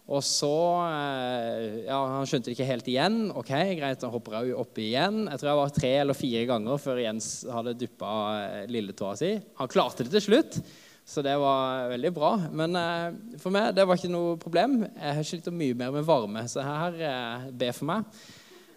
Og 0.05 0.21
så 0.25 0.55
eh, 0.85 1.85
Ja, 1.85 1.99
han 2.17 2.25
skjønte 2.29 2.49
det 2.49 2.57
ikke 2.57 2.69
helt 2.69 2.89
igjen. 2.89 3.19
Ok, 3.29 3.53
greit, 3.77 4.01
da 4.01 4.09
hopper 4.13 4.39
jeg 4.39 4.57
oppi 4.57 4.89
igjen. 4.89 5.23
Jeg 5.29 5.41
tror 5.41 5.51
jeg 5.51 5.61
var 5.61 5.77
tre 5.77 5.93
eller 6.01 6.17
fire 6.17 6.43
ganger 6.49 6.81
før 6.81 7.05
Jens 7.05 7.29
hadde 7.49 7.77
duppa 7.77 8.11
eh, 8.41 8.65
lilletåa 8.73 9.13
si. 9.21 9.31
Han 9.61 9.71
klarte 9.71 10.05
det 10.05 10.17
til 10.17 10.27
slutt, 10.31 10.59
så 11.05 11.21
det 11.21 11.35
var 11.37 11.91
veldig 11.91 12.11
bra. 12.15 12.31
Men 12.49 12.77
eh, 12.79 13.37
for 13.41 13.53
meg 13.53 13.75
det 13.77 13.85
var 13.85 13.99
ikke 13.99 14.09
noe 14.09 14.39
problem. 14.41 14.79
Jeg 14.89 15.27
sliter 15.29 15.53
mye 15.53 15.77
mer 15.77 15.93
med 15.93 16.07
varme, 16.07 16.41
så 16.49 16.65
her 16.65 16.97
eh, 16.97 17.45
be 17.53 17.69
for 17.77 17.91
meg. 17.91 18.09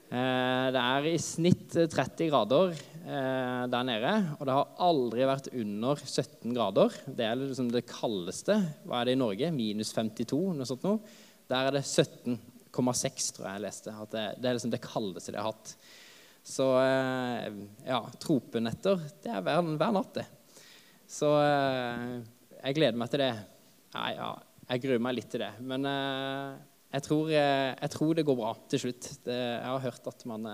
Eh, 0.09 0.67
det 0.73 0.81
er 0.83 1.07
i 1.09 1.17
snitt 1.21 1.75
30 1.93 2.31
grader 2.31 2.71
eh, 2.73 3.65
der 3.69 3.89
nede, 3.89 4.13
og 4.39 4.47
det 4.49 4.55
har 4.57 4.71
aldri 4.87 5.27
vært 5.29 5.51
under 5.53 6.01
17 6.01 6.55
grader. 6.57 6.95
Det 7.05 7.27
er 7.27 7.41
liksom 7.41 7.69
det 7.73 7.85
kaldeste. 7.89 8.57
Hva 8.89 9.01
er 9.01 9.11
det 9.11 9.17
i 9.19 9.21
Norge? 9.21 9.51
Minus 9.53 9.93
52? 9.97 10.39
noe 10.57 10.69
sånt 10.69 10.87
noe. 10.89 11.01
Der 11.49 11.69
er 11.69 11.77
det 11.77 11.85
17,6, 11.85 13.29
tror 13.37 13.49
jeg 13.49 13.59
jeg 13.59 13.65
leste. 13.67 13.97
Det, 14.13 14.25
det, 14.37 14.49
er 14.49 14.57
liksom 14.57 14.73
det 14.73 14.85
kaldeste 14.85 15.33
de 15.33 15.41
har 15.41 15.49
hatt. 15.49 15.77
Så 16.49 16.71
eh, 16.81 17.49
ja, 17.89 18.01
tropenetter, 18.21 19.01
det 19.25 19.33
er 19.33 19.45
hver, 19.45 19.65
hver 19.77 19.97
natt, 19.97 20.13
det. 20.17 20.29
Så 21.09 21.31
eh, 21.41 22.19
jeg 22.59 22.77
gleder 22.77 22.99
meg 23.01 23.13
til 23.13 23.23
det. 23.25 23.33
Nei, 23.95 24.11
ja, 24.19 24.33
jeg 24.69 24.83
gruer 24.85 25.01
meg 25.03 25.17
litt 25.17 25.31
til 25.33 25.43
det. 25.43 25.53
Men 25.65 25.89
eh, 25.89 26.59
jeg, 26.93 27.07
tror, 27.07 27.33
jeg, 27.33 27.91
tror, 27.95 28.13
det 28.19 28.27
går 28.29 28.39
bra 28.39 28.53
til 28.69 28.85
slutt. 28.85 29.09
Det, 29.25 29.39
jeg 29.39 29.71
har 29.71 29.87
hørt 29.87 30.13
at 30.13 30.27
man, 30.29 30.47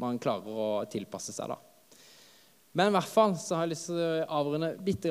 man, 0.00 0.20
klarer 0.22 0.64
å 0.64 0.70
tilpasse 0.90 1.36
seg, 1.36 1.52
da. 1.52 1.60
Men 2.72 2.88
i 2.88 2.96
hvert 2.96 3.12
fall 3.12 3.34
så 3.36 3.58
har 3.58 3.66
jeg 3.66 3.74
lyst 3.74 3.90
til 3.90 4.00
å 4.00 4.26
avrunde 4.32 4.70
litt 4.80 5.08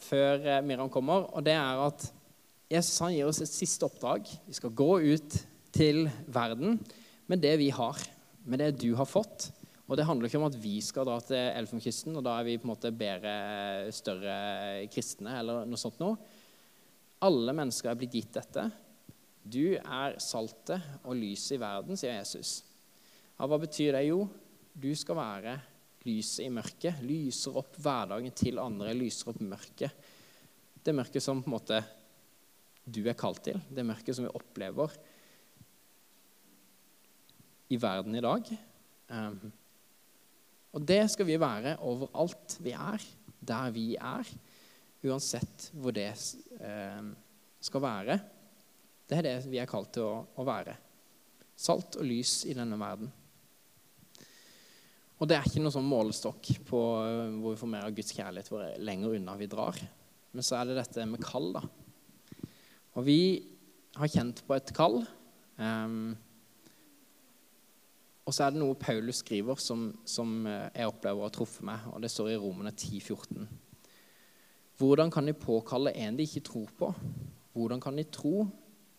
før 0.00 0.46
Miriam 0.64 0.88
kommer. 0.88 1.26
Og 1.36 1.44
det 1.44 1.52
er 1.52 1.82
at 1.84 2.06
Jesus 2.72 3.02
han 3.04 3.12
gir 3.12 3.28
oss 3.28 3.42
et 3.44 3.52
siste 3.52 3.84
oppdrag. 3.84 4.30
Vi 4.48 4.56
skal 4.56 4.72
gå 4.72 4.92
ut 5.04 5.36
til 5.74 6.06
verden 6.32 6.78
med 7.28 7.44
det 7.44 7.58
vi 7.60 7.68
har, 7.74 8.00
med 8.48 8.64
det 8.64 8.70
du 8.80 8.94
har 8.96 9.08
fått. 9.08 9.50
Og 9.84 9.98
Det 9.98 10.06
handler 10.08 10.30
ikke 10.30 10.40
om 10.40 10.46
at 10.48 10.56
vi 10.56 10.78
skal 10.80 11.04
dra 11.04 11.18
til 11.20 11.36
Elfenbenskysten, 11.36 12.14
og 12.16 12.24
da 12.24 12.38
er 12.38 12.46
vi 12.46 12.56
på 12.56 12.64
en 12.64 12.72
måte 12.72 12.92
bedre, 12.94 13.34
større 13.92 14.86
kristne. 14.92 15.38
eller 15.40 15.66
noe 15.68 15.80
sånt 15.80 16.00
noe. 16.00 16.16
Alle 17.24 17.52
mennesker 17.56 17.90
er 17.90 17.98
blitt 18.00 18.16
gitt 18.16 18.32
dette. 18.32 18.64
Du 19.44 19.76
er 19.76 20.16
saltet 20.24 21.04
og 21.04 21.18
lyset 21.18 21.58
i 21.58 21.60
verden, 21.60 22.00
sier 22.00 22.16
Jesus. 22.16 22.62
Ja, 23.36 23.44
hva 23.44 23.58
betyr 23.60 23.92
det? 23.92 24.06
Jo, 24.08 24.24
du 24.72 24.88
skal 24.96 25.18
være 25.20 25.58
lyset 26.08 26.46
i 26.46 26.52
mørket. 26.52 27.02
Lyser 27.04 27.58
opp 27.60 27.76
hverdagen 27.76 28.32
til 28.36 28.60
andre, 28.62 28.94
lyser 28.96 29.34
opp 29.34 29.42
mørket. 29.44 29.92
Det 30.84 30.96
mørket 30.96 31.24
som 31.24 31.42
på 31.42 31.50
en 31.50 31.56
måte 31.56 31.82
du 32.84 33.02
er 33.08 33.16
kalt 33.16 33.40
til, 33.46 33.60
det 33.72 33.84
mørket 33.84 34.16
som 34.16 34.26
vi 34.26 34.32
opplever 34.36 34.92
i 37.72 37.78
verden 37.80 38.16
i 38.16 38.24
dag. 38.24 38.50
Um, 39.08 39.52
og 40.74 40.82
det 40.82 41.04
skal 41.12 41.28
vi 41.28 41.38
være 41.38 41.76
overalt 41.86 42.56
vi 42.64 42.72
er, 42.74 43.02
der 43.38 43.74
vi 43.74 43.92
er, 43.94 44.30
uansett 45.04 45.68
hvor 45.76 45.94
det 45.94 46.10
um, 46.58 47.12
skal 47.62 47.84
være. 47.84 48.16
Det 49.06 49.18
er 49.18 49.26
det 49.26 49.34
vi 49.52 49.60
er 49.62 49.70
kalt 49.70 49.92
til 49.94 50.08
å, 50.08 50.46
være. 50.46 50.74
Salt 51.54 52.00
og 52.00 52.08
lys 52.08 52.40
i 52.50 52.56
denne 52.56 52.78
verden. 52.80 53.12
Og 55.22 55.30
det 55.30 55.36
er 55.36 55.46
ikke 55.46 55.62
noen 55.62 55.76
sånn 55.76 55.86
målestokk 55.86 56.50
på 56.66 56.82
uh, 57.04 57.36
hvor 57.38 57.54
vi 57.54 57.60
får 57.60 57.72
mer 57.76 57.86
av 57.86 57.94
Guds 57.94 58.16
kjærlighet 58.16 58.50
hvor 58.50 58.66
lenger 58.82 59.14
unna 59.20 59.38
vi 59.38 59.50
drar. 59.52 59.78
Men 60.34 60.46
så 60.46 60.58
er 60.58 60.70
det 60.72 60.80
dette 60.80 61.06
med 61.06 61.22
kall, 61.22 61.52
da. 61.54 61.62
Og 62.98 63.06
vi 63.06 63.20
har 63.94 64.10
kjent 64.10 64.42
på 64.46 64.56
et 64.56 64.74
kall. 64.74 65.04
Um, 65.54 66.16
og 68.24 68.32
så 68.32 68.46
er 68.46 68.54
det 68.54 68.60
noe 68.62 68.76
Paulus 68.80 69.20
skriver 69.20 69.58
som, 69.60 69.90
som 70.08 70.46
eh, 70.48 70.70
jeg 70.72 70.88
opplever 70.88 71.26
har 71.26 71.32
truffet 71.34 71.66
meg, 71.68 71.82
og 71.92 72.00
det 72.00 72.10
står 72.12 72.32
i 72.32 72.38
Romene 72.40 72.72
10,14. 72.72 73.44
Hvordan 74.80 75.12
kan 75.12 75.28
de 75.28 75.34
påkalle 75.36 75.92
en 76.00 76.16
de 76.16 76.24
ikke 76.24 76.44
tror 76.48 76.70
på? 76.78 76.88
Hvordan 77.54 77.82
kan 77.84 78.00
de 78.00 78.06
tro 78.08 78.46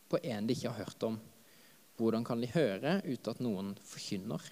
på 0.07 0.19
en 0.21 0.45
de 0.47 0.53
ikke 0.55 0.69
har 0.69 0.85
hørt 0.85 1.07
om? 1.07 1.17
Hvordan 1.97 2.27
kan 2.27 2.43
de 2.43 2.51
høre 2.53 2.99
uten 3.07 3.31
at 3.31 3.41
noen 3.43 3.73
forkynner? 3.83 4.45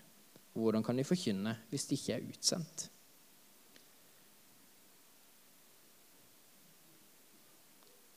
Hvordan 0.57 0.83
kan 0.85 0.97
de 0.97 1.05
forkynne 1.07 1.53
hvis 1.69 1.87
de 1.89 1.99
ikke 1.99 2.17
er 2.17 2.27
utsendt? 2.33 2.87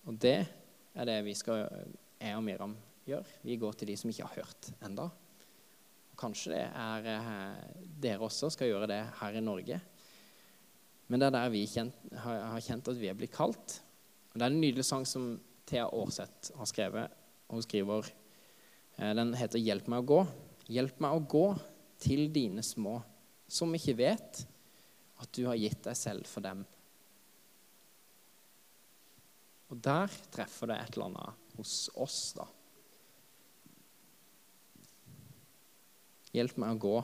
Og 0.07 0.19
det 0.23 0.39
er 0.95 1.09
det 1.11 1.21
vi 1.27 1.35
skal, 1.35 1.67
jeg 2.23 2.39
og 2.39 2.45
Miriam 2.47 2.77
gjør. 3.07 3.27
Vi 3.43 3.59
går 3.61 3.79
til 3.79 3.91
de 3.91 3.97
som 3.99 4.11
ikke 4.11 4.27
har 4.27 4.41
hørt 4.41 4.73
enda. 4.87 5.11
Kanskje 6.17 6.55
det 6.55 6.63
er 6.67 7.11
eh, 7.13 7.59
dere 8.01 8.25
også 8.25 8.49
skal 8.53 8.71
gjøre 8.71 8.89
det 8.91 9.03
her 9.21 9.37
i 9.37 9.45
Norge. 9.45 9.81
Men 11.07 11.21
det 11.21 11.29
er 11.29 11.37
der 11.37 11.53
vi 11.53 11.67
kjent, 11.71 11.99
har, 12.25 12.57
kjent 12.65 12.89
at 12.91 12.99
vi 12.99 13.11
er 13.11 13.19
blitt 13.19 13.35
kalt. 13.35 13.81
Og 14.33 14.39
Det 14.39 14.47
er 14.47 14.53
en 14.53 14.61
nydelig 14.61 14.87
sang 14.89 15.05
som 15.09 15.35
Thea 15.69 15.87
Aarseth 15.87 16.57
har 16.57 16.71
skrevet. 16.71 17.13
Hun 17.53 17.63
skriver 17.63 18.09
eh, 18.99 19.13
Den 19.15 19.35
heter 19.35 19.61
'Hjelp 19.61 19.89
meg 19.93 20.03
å 20.03 20.11
gå'. 20.15 20.27
Hjelp 20.73 21.01
meg 21.05 21.15
å 21.15 21.27
gå 21.31 21.47
til 22.03 22.27
dine 22.33 22.63
små, 22.63 22.99
som 23.47 23.75
ikke 23.75 23.97
vet 23.97 24.43
at 25.23 25.33
du 25.33 25.47
har 25.47 25.57
gitt 25.57 25.85
deg 25.85 25.97
selv 25.97 26.27
for 26.29 26.45
dem. 26.45 26.65
Og 29.71 29.79
der 29.83 30.11
treffer 30.35 30.71
det 30.71 30.79
et 30.81 30.97
eller 30.97 31.11
annet 31.11 31.57
hos 31.57 31.89
oss, 31.95 32.35
da. 32.37 32.47
Hjelp 36.37 36.59
meg 36.61 36.75
å 36.75 36.81
gå 36.81 36.97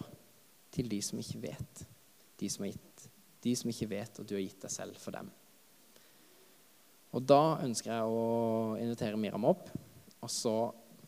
til 0.73 0.89
de 0.93 0.99
som 1.05 1.21
ikke 1.21 1.41
vet. 1.47 1.85
De 2.41 2.49
som, 2.53 2.67
gitt, 2.67 3.07
de 3.45 3.55
som 3.57 3.71
ikke 3.73 3.89
vet 3.93 4.21
at 4.21 4.29
du 4.29 4.35
har 4.37 4.43
gitt 4.45 4.61
deg 4.65 4.73
selv 4.75 4.99
for 5.01 5.15
dem. 5.17 5.31
Og 7.13 7.25
da 7.29 7.59
ønsker 7.65 7.93
jeg 7.93 8.09
å 8.09 8.77
invitere 8.81 9.21
Miriam 9.21 9.45
opp 9.49 9.69
og 10.23 10.31
så 10.31 10.55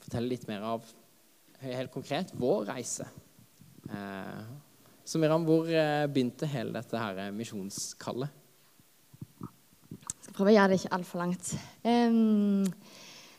fortelle 0.02 0.32
litt 0.32 0.46
mer 0.48 0.64
av 0.68 0.88
helt 1.64 1.92
konkret 1.92 2.32
vår 2.36 2.66
reise. 2.72 3.06
Eh, 3.88 4.40
så 5.04 5.20
Miriam, 5.20 5.44
hvor 5.46 5.68
eh, 5.68 6.04
begynte 6.08 6.48
hele 6.50 6.74
dette 6.76 7.00
her 7.00 7.32
misjonskallet? 7.36 8.40
Jeg 9.44 10.26
skal 10.26 10.36
prøve 10.36 10.52
å 10.52 10.56
gjøre 10.56 10.72
det 10.72 10.80
ikke 10.80 10.94
altfor 10.96 11.20
langt. 11.20 11.54
Um, 11.84 12.64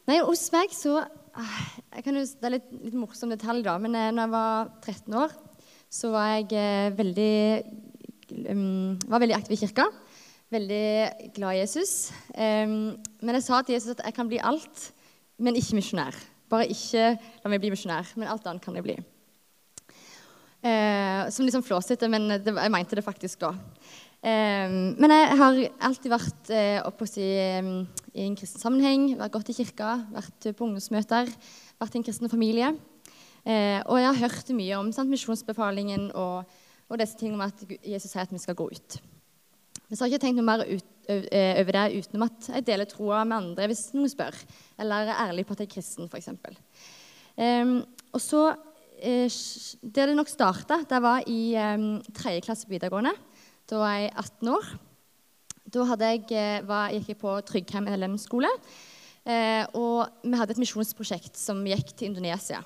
nei, 0.05 0.19
hos 0.21 0.45
meg 0.53 0.73
så 0.73 0.99
kan, 1.35 2.15
Det 2.15 2.47
er 2.47 2.55
litt, 2.57 2.69
litt 2.87 2.97
morsom 2.97 3.31
detalj, 3.33 3.63
da. 3.65 3.75
Men 3.81 3.97
uh, 3.97 4.11
når 4.13 4.23
jeg 4.23 4.33
var 4.35 4.69
13 4.83 5.17
år, 5.19 5.35
så 5.91 6.11
var 6.13 6.29
jeg 6.33 6.47
uh, 6.55 6.95
veldig 6.97 7.35
um, 8.51 8.95
var 9.07 9.23
veldig 9.23 9.37
aktiv 9.37 9.55
i 9.55 9.61
kirka. 9.63 9.87
Veldig 10.53 11.31
glad 11.35 11.55
i 11.55 11.59
Jesus. 11.63 12.13
Um, 12.35 12.95
men 13.21 13.37
jeg 13.37 13.47
sa 13.47 13.61
til 13.61 13.75
Jesus 13.77 13.95
at 13.95 14.05
jeg 14.05 14.15
kan 14.15 14.29
bli 14.29 14.39
alt, 14.39 14.89
men 15.37 15.57
ikke 15.57 15.79
misjonær. 15.79 16.15
Bare 16.49 16.69
ikke 16.69 17.15
la 17.17 17.51
meg 17.51 17.63
bli 17.63 17.73
misjonær, 17.73 18.13
men 18.15 18.29
alt 18.31 18.45
annet 18.47 18.63
kan 18.63 18.77
jeg 18.77 18.85
bli. 18.85 18.97
Uh, 20.65 21.27
som 21.29 21.45
liksom 21.45 21.65
flåsete, 21.65 22.09
men 22.09 22.39
det, 22.41 22.53
jeg 22.53 22.73
mente 22.73 22.97
det 22.97 23.05
faktisk 23.05 23.43
da. 23.43 23.51
Um, 24.25 24.95
men 24.97 25.11
jeg 25.13 25.37
har 25.37 25.59
alltid 25.85 26.09
vært 26.09 26.49
uh, 26.49 26.79
oppe 26.87 27.05
i, 27.21 27.29
um, 27.61 27.85
i, 28.09 28.23
en 28.25 28.37
kristen 28.39 28.63
sammenheng, 28.63 29.11
vært 29.19 29.35
godt 29.35 29.51
i 29.53 29.57
kirka, 29.59 29.99
vært 30.15 30.49
på 30.49 30.65
ungdomsmøter. 30.65 31.29
vært 31.77 31.95
i 31.95 32.01
en 32.01 32.07
kristen 32.07 32.31
familie. 32.31 32.73
Eh, 33.45 33.81
og 33.85 33.99
jeg 34.01 34.09
har 34.09 34.21
hørt 34.23 34.47
mye 34.57 34.77
om 34.79 34.87
sant, 34.95 35.11
misjonsbefalingen 35.11 36.07
og, 36.17 36.49
og 36.89 36.97
disse 36.97 37.17
tingene 37.19 37.37
om 37.37 37.45
at 37.45 37.59
Jesus 37.85 38.09
sier 38.09 38.23
at 38.23 38.33
vi 38.33 38.41
skal 38.41 38.57
gå 38.57 38.65
ut. 38.73 38.97
Men 39.85 39.93
så 39.93 40.01
har 40.01 40.09
jeg 40.09 40.15
ikke 40.15 40.23
tenkt 40.23 40.39
noe 40.39 40.47
mer 40.47 40.63
ut, 40.65 40.87
eh, 41.13 41.59
over 41.61 41.77
det 41.77 41.99
utenom 41.99 42.25
at 42.25 42.47
jeg 42.55 42.65
deler 42.65 42.89
troa 42.89 43.21
med 43.21 43.37
andre 43.37 43.67
hvis 43.69 43.91
noen 43.93 44.09
spør, 44.09 44.37
eller 44.81 45.11
er 45.11 45.27
ærlig 45.27 45.45
på 45.45 45.53
at 45.53 45.61
jeg 45.61 45.69
er 45.69 45.75
kristen, 45.75 46.09
f.eks. 46.09 46.31
Um, 47.35 47.77
og 48.15 48.21
så 48.23 48.41
eh, 48.97 49.29
Der 49.83 50.09
det 50.09 50.15
nok 50.17 50.31
starta, 50.31 50.79
det 50.89 51.01
var 51.03 51.21
i 51.29 51.53
um, 51.59 51.99
tredje 52.15 52.47
klasse 52.47 52.65
på 52.65 52.73
videregående. 52.73 53.13
Da 53.65 53.79
var 53.81 53.95
jeg 53.97 54.11
18 54.13 54.51
år. 54.53 54.67
Da 55.73 55.85
jeg, 56.11 56.27
eh, 56.29 56.61
var, 56.61 56.91
gikk 56.93 57.07
jeg 57.09 57.17
på 57.17 57.31
Tryggheim 57.47 57.87
NLM-skole. 57.89 58.51
Eh, 59.25 59.65
og 59.73 60.05
vi 60.21 60.37
hadde 60.37 60.53
et 60.53 60.61
misjonsprosjekt 60.61 61.33
som 61.33 61.63
gikk 61.65 61.95
til 61.97 62.11
Indonesia. 62.11 62.61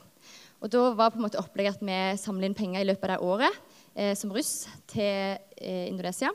Og 0.59 0.69
Da 0.69 0.91
var 0.91 1.11
på 1.11 1.15
en 1.15 1.23
måte 1.23 1.39
opplegget 1.39 1.79
at 1.79 1.85
vi 1.85 2.17
samlet 2.19 2.49
inn 2.49 2.57
penger 2.57 2.81
i 2.81 2.89
løpet 2.89 3.03
av 3.07 3.15
det 3.15 3.23
året 3.23 3.59
eh, 3.95 4.13
som 4.13 4.29
russ 4.29 4.67
til 4.91 5.39
eh, 5.55 5.87
Indonesia. 5.87 6.33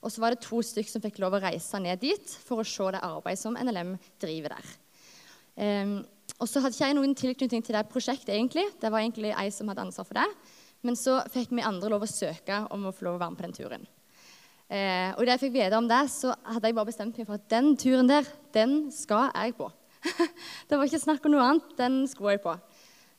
Og 0.00 0.10
så 0.10 0.22
var 0.22 0.32
det 0.32 0.40
to 0.40 0.62
stykker 0.62 0.88
som 0.88 1.02
fikk 1.04 1.18
lov 1.20 1.36
å 1.36 1.42
reise 1.42 1.76
ned 1.78 2.00
dit 2.00 2.32
for 2.46 2.62
å 2.62 2.64
se 2.64 2.88
det 2.94 3.04
arbeidet 3.04 3.42
som 3.42 3.58
NLM 3.60 3.98
driver 4.22 4.56
der. 4.56 4.72
Um, 5.58 6.06
og 6.38 6.46
så 6.46 6.62
hadde 6.62 6.76
ikke 6.76 6.86
jeg 6.86 6.96
noen 6.96 7.16
tilknytning 7.18 7.64
til 7.66 7.74
det 7.74 7.88
prosjektet. 7.90 8.30
egentlig. 8.30 8.62
Det 8.78 8.92
var 8.94 9.02
egentlig 9.02 9.34
jeg 9.34 9.52
som 9.52 9.68
hadde 9.68 9.82
ansvar 9.82 10.06
for 10.06 10.20
det. 10.20 10.28
Men 10.86 10.94
så 10.94 11.18
fikk 11.34 11.50
vi 11.50 11.66
andre 11.66 11.90
lov 11.90 12.06
å 12.06 12.10
søke 12.10 12.62
om 12.70 12.86
å 12.86 12.94
få 12.94 13.08
lov 13.08 13.18
å 13.18 13.22
være 13.24 13.34
med 13.34 13.40
på 13.40 13.48
den 13.48 13.56
turen. 13.58 13.88
Eh, 14.68 15.10
og 15.16 15.24
da 15.24 15.34
jeg 15.34 15.46
fikk 15.46 15.54
vite 15.54 15.78
om 15.78 15.88
det, 15.88 16.02
så 16.12 16.34
hadde 16.44 16.68
jeg 16.68 16.76
bare 16.76 16.90
bestemt 16.90 17.16
meg 17.16 17.28
for 17.28 17.38
at 17.38 17.46
den 17.52 17.72
turen 17.80 18.10
der, 18.10 18.26
den 18.52 18.74
skal 18.92 19.30
jeg 19.32 19.56
på. 19.56 19.70
det 20.68 20.76
var 20.76 20.84
ikke 20.84 21.00
snakk 21.00 21.24
om 21.24 21.34
noe 21.34 21.46
annet. 21.46 21.70
Den 21.78 22.02
skulle 22.10 22.36
jeg 22.36 22.44
på. 22.44 22.54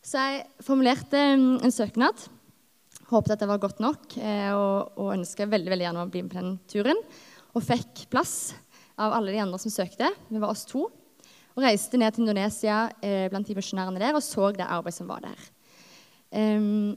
Så 0.06 0.22
jeg 0.22 0.46
formulerte 0.64 1.24
mm, 1.40 1.58
en 1.66 1.76
søknad. 1.76 2.28
Håpet 3.10 3.34
at 3.34 3.42
det 3.42 3.50
var 3.50 3.62
godt 3.62 3.82
nok, 3.82 4.06
eh, 4.22 4.54
og, 4.54 4.94
og 5.02 5.16
ønska 5.18 5.50
veldig, 5.50 5.74
veldig 5.74 5.88
gjerne 5.88 6.06
å 6.06 6.14
bli 6.14 6.24
med 6.24 6.34
på 6.34 6.40
den 6.40 6.56
turen. 6.70 7.04
Og 7.58 7.66
fikk 7.66 8.06
plass 8.14 8.54
av 9.00 9.16
alle 9.18 9.34
de 9.34 9.42
andre 9.42 9.60
som 9.62 9.74
søkte. 9.74 10.12
Vi 10.30 10.42
var 10.42 10.54
oss 10.54 10.68
to 10.70 10.86
og 11.60 11.66
reiste 11.66 12.00
ned 12.00 12.16
til 12.16 12.24
Indonesia 12.24 12.86
eh, 13.04 13.28
blant 13.32 13.48
de 13.48 13.58
misjonærene 13.58 14.00
der 14.00 14.16
og 14.16 14.24
så 14.24 14.52
det 14.56 14.68
arbeidet 14.68 15.00
som 15.02 15.10
var 15.10 15.26
der. 15.26 15.48
Um, 16.30 16.94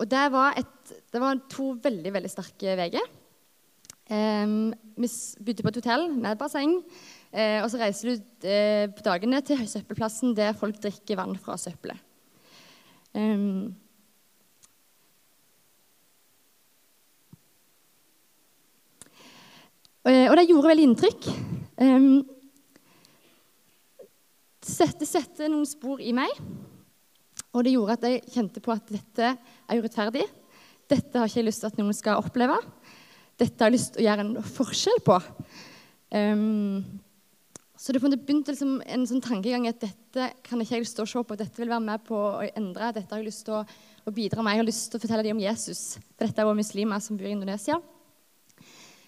og 0.00 0.08
det 0.08 0.22
var, 0.32 0.56
et, 0.56 0.92
det 1.12 1.20
var, 1.20 1.36
to 1.52 1.74
veldig 1.84 2.12
veldig 2.14 2.30
sterke 2.32 2.74
uker. 2.80 3.10
Um, 4.10 4.72
vi 4.98 5.08
bodde 5.46 5.62
på 5.62 5.70
et 5.70 5.76
hotell 5.78 6.08
med 6.18 6.38
basseng. 6.38 6.80
Uh, 7.30 7.62
og 7.62 7.68
så 7.70 7.78
reiser 7.78 8.08
du 8.10 8.24
uh, 8.42 8.86
på 8.90 9.04
dagene 9.06 9.38
til 9.46 9.62
søppelplassen 9.70 10.34
der 10.34 10.56
folk 10.58 10.80
drikker 10.82 11.20
vann 11.20 11.36
fra 11.38 11.54
søppelet. 11.60 12.00
Um, 13.14 13.70
og 20.10 20.36
det 20.38 20.46
gjorde 20.48 20.70
veldig 20.72 20.84
inntrykk. 20.88 21.26
Um, 21.78 22.22
det 24.60 25.06
setter 25.06 25.50
noen 25.52 25.68
spor 25.68 26.00
i 26.02 26.14
meg. 26.16 26.34
Og 27.54 27.64
det 27.66 27.74
gjorde 27.74 27.96
at 27.98 28.06
jeg 28.06 28.34
kjente 28.34 28.62
på 28.64 28.72
at 28.74 28.90
dette 28.90 29.32
er 29.36 29.78
urettferdig. 29.78 30.24
Dette 30.90 31.18
har 31.18 31.28
ikke 31.28 31.40
jeg 31.40 31.46
lyst 31.46 31.62
til 31.62 31.70
at 31.70 31.78
noen 31.78 31.94
skal 31.94 32.18
oppleve. 32.22 32.56
Dette 33.40 33.62
har 33.62 33.70
jeg 33.70 33.78
lyst 33.78 33.94
til 33.94 34.02
å 34.02 34.08
gjøre 34.08 34.26
en 34.26 34.50
forskjell 34.56 34.98
på. 35.06 35.16
Um, 36.12 36.82
så 37.80 37.94
det 37.96 38.02
begynte 38.02 38.52
liksom 38.52 38.82
en 38.84 39.06
sånn 39.08 39.22
tankegang 39.24 39.64
at 39.70 39.78
dette 39.80 40.26
kan 40.44 40.60
ikke 40.60 40.82
jeg 40.82 40.90
stå 40.90 41.06
og 41.06 41.08
se 41.08 41.22
på. 41.24 41.38
Dette 41.40 41.62
vil 41.62 41.70
være 41.72 41.86
med 41.86 42.02
på 42.04 42.18
å 42.18 42.42
endre. 42.50 42.90
Dette 42.92 43.08
har 43.08 43.22
jeg 43.22 43.30
lyst 43.30 43.46
til 43.46 43.56
å, 43.56 43.62
å 44.04 44.12
bidra 44.12 44.44
med. 44.44 44.58
Jeg 44.58 44.60
har 44.60 44.68
lyst 44.68 44.90
til 44.92 45.00
å 45.00 45.04
fortelle 45.06 45.24
dem 45.24 45.38
om 45.38 45.40
Jesus. 45.46 45.80
For 46.12 46.26
dette 46.26 46.44
er 46.44 46.50
også 46.50 46.60
muslimer 46.60 47.00
som 47.00 47.16
bor 47.16 47.30
i 47.30 47.32
Indonesia. 47.32 47.78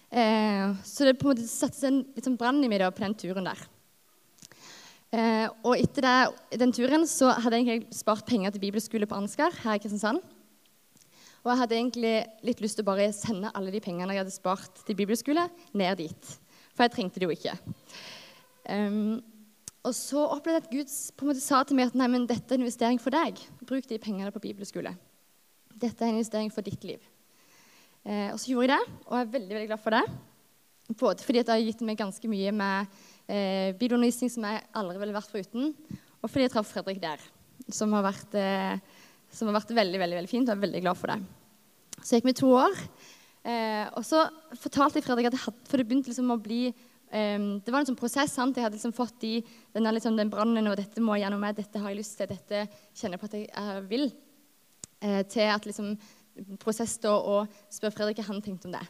Eh, 0.09 0.73
så 0.89 1.05
det 1.05 1.19
på 1.19 1.29
en 1.29 1.35
måte 1.35 1.45
satte 1.49 1.85
en 1.89 2.01
litt 2.17 2.31
brann 2.41 2.65
i 2.65 2.71
meg 2.71 2.81
da, 2.81 2.89
på 2.89 3.05
den 3.05 3.17
turen 3.21 3.51
der. 3.51 3.61
Eh, 5.13 5.45
og 5.61 5.77
etter 5.77 6.07
det, 6.07 6.59
den 6.63 6.73
turen 6.73 7.05
så 7.05 7.29
hadde 7.45 7.61
jeg 7.61 7.85
spart 7.93 8.25
penger 8.25 8.55
til 8.55 8.65
bibelskole 8.65 9.05
på 9.05 9.21
Ansgar 9.21 9.53
her 9.61 9.77
i 9.77 9.81
Kristiansand. 9.83 10.25
Og 11.43 11.51
jeg 11.51 11.59
hadde 11.59 11.75
egentlig 11.75 12.13
litt 12.47 12.63
lyst 12.63 12.79
til 12.79 12.85
å 12.85 12.89
bare 12.91 13.09
sende 13.15 13.51
alle 13.51 13.73
de 13.73 13.81
pengene 13.83 14.15
jeg 14.15 14.23
hadde 14.23 14.33
spart 14.35 14.81
til 14.87 14.97
bibelskole, 14.97 15.45
ned 15.75 15.99
dit. 15.99 16.33
For 16.73 16.85
jeg 16.85 16.95
trengte 16.95 17.19
det 17.19 17.27
jo 17.27 17.35
ikke. 17.35 17.55
Um, 18.71 19.17
og 19.83 19.91
så 19.97 20.23
opplevde 20.31 20.61
jeg 20.61 20.63
at 20.63 20.71
Gud 20.71 20.93
på 21.17 21.25
en 21.25 21.31
måte 21.33 21.43
sa 21.43 21.59
til 21.67 21.77
meg 21.77 21.91
at 21.91 21.97
nei, 21.99 22.07
men 22.13 22.27
dette 22.29 22.47
er 22.47 22.59
en 22.59 22.63
investering 22.63 23.01
for 23.03 23.13
deg. 23.13 23.41
Bruk 23.67 23.89
de 23.89 23.99
pengene 23.99 24.31
på 24.31 24.43
bibelskole. 24.45 24.95
Dette 25.75 25.99
er 25.99 26.13
en 26.13 26.21
investering 26.21 26.53
for 26.55 26.63
ditt 26.63 26.87
liv. 26.87 27.03
Uh, 28.07 28.31
og 28.31 28.39
så 28.39 28.53
gjorde 28.53 28.69
jeg 28.69 28.77
det, 28.77 29.01
og 29.09 29.17
jeg 29.17 29.27
er 29.27 29.35
veldig 29.35 29.57
veldig 29.57 29.71
glad 29.73 29.83
for 29.83 29.99
det. 29.99 30.05
Både 30.99 31.23
fordi 31.23 31.43
det 31.43 31.53
har 31.53 31.61
gitt 31.63 31.83
meg 31.85 31.99
ganske 31.99 32.27
mye 32.27 32.51
med 32.51 32.95
eh, 33.31 33.71
bibelundervisning 33.79 34.31
som 34.33 34.43
jeg 34.47 34.65
aldri 34.75 34.99
ville 34.99 35.15
vært 35.15 35.31
foruten, 35.31 35.71
og 36.19 36.27
fordi 36.27 36.47
jeg 36.47 36.53
traff 36.53 36.73
Fredrik 36.73 36.99
der, 37.03 37.23
som 37.71 37.93
har 37.95 38.03
vært, 38.03 38.35
eh, 38.35 38.92
som 39.33 39.49
har 39.49 39.57
vært 39.57 39.73
veldig, 39.75 39.99
veldig, 40.01 40.17
veldig 40.21 40.31
fint, 40.31 40.47
og 40.47 40.53
jeg 40.53 40.59
er 40.59 40.65
veldig 40.67 40.81
glad 40.85 40.99
for 40.99 41.13
det. 41.13 41.19
Så 42.03 42.17
gikk 42.17 42.29
vi 42.29 42.35
to 42.37 42.49
år, 42.55 42.79
eh, 43.49 43.85
og 43.97 44.03
så 44.05 44.25
fortalte 44.59 44.99
jeg 44.99 45.07
Fredrik 45.07 45.29
at 45.29 45.37
jeg 45.37 45.45
hadde, 45.45 45.69
for 45.69 45.81
det 45.81 45.87
begynte 45.89 46.11
liksom 46.11 46.33
å 46.33 46.39
bli 46.41 46.63
eh, 46.69 47.37
det 47.63 47.73
var 47.73 47.81
en 47.81 47.91
sånn 47.91 47.99
prosess. 47.99 48.35
sant? 48.35 48.57
Jeg 48.57 48.67
hadde 48.67 48.77
liksom 48.77 48.95
fått 48.95 49.19
de, 49.23 49.37
denne, 49.75 49.95
liksom, 49.97 50.17
den 50.19 50.33
brannen 50.33 50.67
og 50.69 50.77
'dette 50.77 51.01
må 51.01 51.15
jeg 51.17 51.25
gjennom 51.25 51.41
meg', 51.41 51.55
'dette 51.55 51.79
har 51.79 51.93
jeg 51.93 52.01
lyst 52.01 52.17
til', 52.17 52.29
'dette 52.33 52.67
kjenner 52.93 53.17
jeg 53.17 53.23
på 53.23 53.31
at 53.31 53.37
jeg, 53.39 53.47
jeg 53.53 53.87
vil', 53.89 54.11
eh, 55.01 55.23
til 55.23 55.47
at 55.47 55.65
liksom 55.65 55.95
prosess 56.59 56.97
da, 56.97 57.13
og 57.13 57.47
spør 57.69 57.93
Fredrik 57.93 58.17
hva 58.17 58.31
han 58.31 58.41
tenkte 58.41 58.65
om 58.67 58.73
det. 58.73 58.85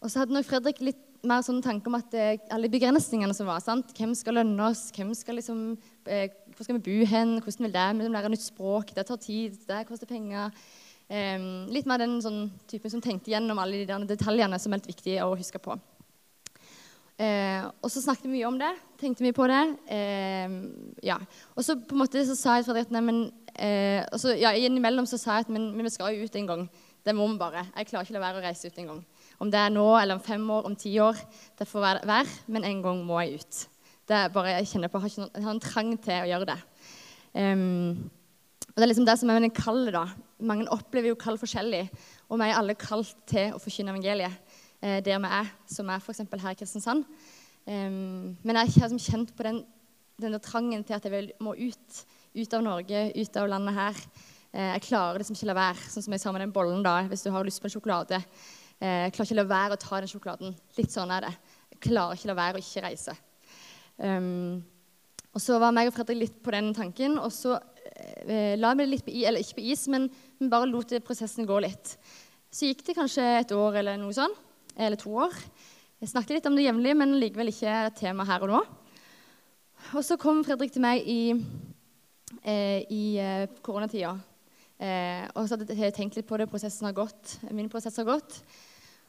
Og 0.00 0.10
så 0.10 0.22
hadde 0.22 0.34
nok 0.34 0.48
Fredrik 0.48 0.80
litt 0.80 1.11
mer 1.26 1.42
sånn 1.46 1.62
tanke 1.62 1.90
om 1.90 1.96
at 1.98 2.14
eh, 2.18 2.40
alle 2.52 2.70
begrensningene 2.72 3.34
som 3.36 3.48
var 3.48 3.62
sant? 3.62 3.92
Hvem 3.96 4.14
skal 4.18 4.40
lønne 4.40 4.68
oss? 4.68 4.88
Hvem 4.94 5.12
skal 5.16 5.38
liksom, 5.38 5.60
eh, 6.06 6.32
hvor 6.54 6.66
skal 6.66 6.78
vi 6.78 6.86
bo 6.88 7.08
hen? 7.08 7.36
Hvordan 7.40 7.66
vil 7.66 7.74
det? 7.76 7.86
Vi 7.94 8.02
lærer 8.02 8.16
lære 8.16 8.32
nytt 8.34 8.46
språk. 8.46 8.90
Det 8.96 9.06
tar 9.06 9.20
tid. 9.22 9.56
Det 9.68 9.84
koster 9.88 10.10
penger. 10.10 10.50
Eh, 11.08 11.46
litt 11.70 11.86
mer 11.86 12.02
den 12.02 12.18
sånn 12.24 12.44
typen 12.70 12.90
som 12.90 13.02
tenkte 13.04 13.32
gjennom 13.32 13.60
alle 13.62 13.84
de 13.86 14.10
detaljene 14.10 14.58
som 14.58 14.72
er 14.72 14.80
helt 14.80 14.92
viktige 14.92 15.26
å 15.26 15.36
huske 15.38 15.62
på. 15.62 15.78
Eh, 17.22 17.62
og 17.84 17.90
så 17.92 18.02
snakket 18.02 18.26
vi 18.26 18.36
mye 18.38 18.48
om 18.48 18.58
det. 18.58 18.72
Tenkte 18.98 19.22
mye 19.22 19.36
på 19.36 19.46
det. 19.50 19.62
Ja. 21.06 21.20
Og 21.54 21.62
så 21.66 21.76
på 21.78 21.94
en 21.94 22.02
måte 22.02 22.24
så 22.26 22.34
sa 22.38 22.58
jeg 22.58 22.66
til 22.66 22.82
at 22.82 22.94
nei, 22.94 23.04
men, 23.04 23.24
eh, 23.54 24.02
ja, 24.40 24.56
Innimellom 24.58 25.06
så 25.06 25.20
sa 25.20 25.38
jeg 25.38 25.46
at 25.46 25.52
men, 25.52 25.70
men 25.76 25.86
vi 25.86 25.94
skal 25.94 26.16
jo 26.16 26.26
ut 26.26 26.36
en 26.40 26.50
gang. 26.50 26.70
Det 27.04 27.14
må 27.14 27.26
vi 27.30 27.38
bare. 27.38 27.66
Jeg 27.76 27.90
klarer 27.90 28.06
ikke 28.06 28.14
la 28.14 28.26
være 28.26 28.40
å 28.40 28.46
reise 28.46 28.66
ut 28.66 28.78
en 28.78 28.90
gang. 28.92 29.04
Om 29.42 29.50
det 29.50 29.58
er 29.58 29.72
nå 29.74 29.84
eller 29.98 30.14
om 30.14 30.22
fem 30.22 30.42
år, 30.54 30.66
om 30.68 30.74
ti 30.78 30.92
år, 31.02 31.18
det 31.58 31.66
får 31.66 31.82
være, 32.06 32.24
men 32.46 32.64
en 32.68 32.82
gang 32.84 33.00
må 33.06 33.18
jeg 33.24 33.40
ut. 33.42 33.62
Det 34.06 34.16
er 34.16 34.28
bare, 34.34 34.56
Jeg 34.58 34.68
kjenner 34.70 34.88
på, 34.88 34.98
jeg 34.98 35.02
har, 35.02 35.10
ikke 35.10 35.22
noen, 35.24 35.44
har 35.44 35.54
en 35.54 35.62
trang 35.62 35.90
til 35.98 36.14
å 36.14 36.28
gjøre 36.30 36.46
det. 36.52 36.58
Um, 37.34 38.10
og 38.72 38.76
Det 38.76 38.84
er 38.84 38.90
liksom 38.90 39.06
det 39.06 39.18
som 39.18 39.30
er 39.30 39.40
med 39.40 39.42
den 39.48 39.56
kallet. 39.56 39.92
da. 39.92 40.04
Mange 40.40 40.68
opplever 40.70 41.10
jo 41.10 41.18
kall 41.18 41.38
forskjellig. 41.38 41.88
Og 42.28 42.38
vi 42.38 42.48
er 42.48 42.58
alle 42.58 42.78
kalt 42.78 43.16
til 43.26 43.52
å 43.52 43.60
forkynne 43.60 43.92
evangeliet 43.92 44.54
eh, 44.80 45.00
der 45.04 45.18
vi 45.18 45.30
er, 45.40 45.50
som 45.66 45.90
er 45.90 46.00
f.eks. 46.00 46.22
her 46.22 46.54
i 46.54 46.58
Kristiansand. 46.58 47.04
Um, 47.66 48.36
men 48.42 48.56
jeg 48.56 48.72
har 48.78 48.88
liksom 48.88 49.02
kjent 49.02 49.34
på 49.36 49.46
den, 49.46 49.62
denne 50.22 50.40
trangen 50.42 50.84
til 50.84 50.96
at 50.96 51.04
jeg 51.04 51.12
vil, 51.12 51.32
må 51.42 51.56
ut. 51.58 52.02
Ut 52.32 52.54
av 52.54 52.62
Norge, 52.64 53.04
ut 53.12 53.36
av 53.36 53.50
landet 53.50 53.74
her. 53.76 54.02
Eh, 54.52 54.70
jeg 54.76 54.86
klarer 54.88 55.20
liksom 55.20 55.36
ikke 55.36 55.50
la 55.50 55.58
være. 55.58 55.86
Sånn 55.90 56.06
som 56.06 56.14
jeg 56.14 56.22
sa 56.22 56.32
med 56.32 56.46
den 56.46 56.54
bollen 56.54 56.84
da, 56.84 57.02
Hvis 57.10 57.26
du 57.26 57.30
har 57.34 57.44
lyst 57.44 57.60
på 57.60 57.68
en 57.68 57.76
sjokolade, 57.76 58.22
jeg 58.82 59.06
eh, 59.06 59.12
klarer 59.14 59.28
ikke 59.28 59.38
la 59.38 59.46
være 59.46 59.76
å 59.76 59.78
ta 59.78 59.98
den 60.02 60.10
sjokoladen. 60.10 60.54
Litt 60.74 60.90
sånn 60.90 61.10
er 61.14 61.28
det. 61.28 61.32
Jeg 61.70 61.82
klarer 61.84 62.18
ikke 62.18 62.30
la 62.32 62.34
være 62.34 62.58
å 62.58 62.62
ikke 62.62 62.82
reise. 62.82 63.14
Um, 64.02 64.56
og 65.30 65.42
så 65.44 65.58
var 65.62 65.74
meg 65.76 65.86
og 65.86 65.94
Fredrik 65.94 66.18
litt 66.18 66.40
på 66.42 66.50
den 66.50 66.72
tanken, 66.74 67.14
og 67.22 67.30
så 67.30 67.54
eh, 68.26 68.58
la 68.58 68.72
vi 68.74 68.82
det 68.82 68.88
litt 68.90 69.04
på 69.06 69.14
is, 69.14 69.26
eller 69.28 69.44
ikke 69.44 69.60
på 69.60 69.66
is, 69.70 69.84
men 69.92 70.08
vi 70.40 70.50
bare 70.50 70.66
lot 70.66 70.96
prosessen 71.06 71.46
gå 71.46 71.60
litt. 71.62 71.94
Så 72.52 72.66
gikk 72.68 72.82
det 72.88 72.96
kanskje 72.98 73.28
et 73.38 73.54
år 73.54 73.78
eller 73.80 74.00
noe 74.00 74.16
sånn, 74.16 74.34
eller 74.74 74.98
to 74.98 75.14
år. 75.28 75.38
Jeg 76.02 76.10
snakket 76.10 76.40
litt 76.40 76.50
om 76.50 76.58
det 76.58 76.66
jevnlig, 76.66 76.96
men 76.98 77.14
likevel 77.22 77.52
ikke 77.52 77.76
tema 78.00 78.26
her 78.26 78.42
og 78.42 78.50
nå. 78.50 78.60
Og 79.94 80.02
så 80.02 80.18
kom 80.18 80.42
Fredrik 80.42 80.74
til 80.74 80.82
meg 80.82 81.06
i, 81.06 81.20
eh, 82.42 82.82
i 82.90 83.04
eh, 83.22 83.46
koronatida. 83.62 84.16
Eh, 84.82 85.24
og 85.36 85.46
så 85.46 85.54
hadde 85.54 85.78
jeg 85.78 85.94
tenkt 85.94 86.18
litt 86.18 86.26
på 86.26 86.36
det. 86.40 86.48
Prosessen 86.50 86.88
har 86.88 86.96
gått. 86.96 87.36
Min 87.54 87.70
prosess 87.70 88.00
har 88.00 88.08
gått. 88.08 88.40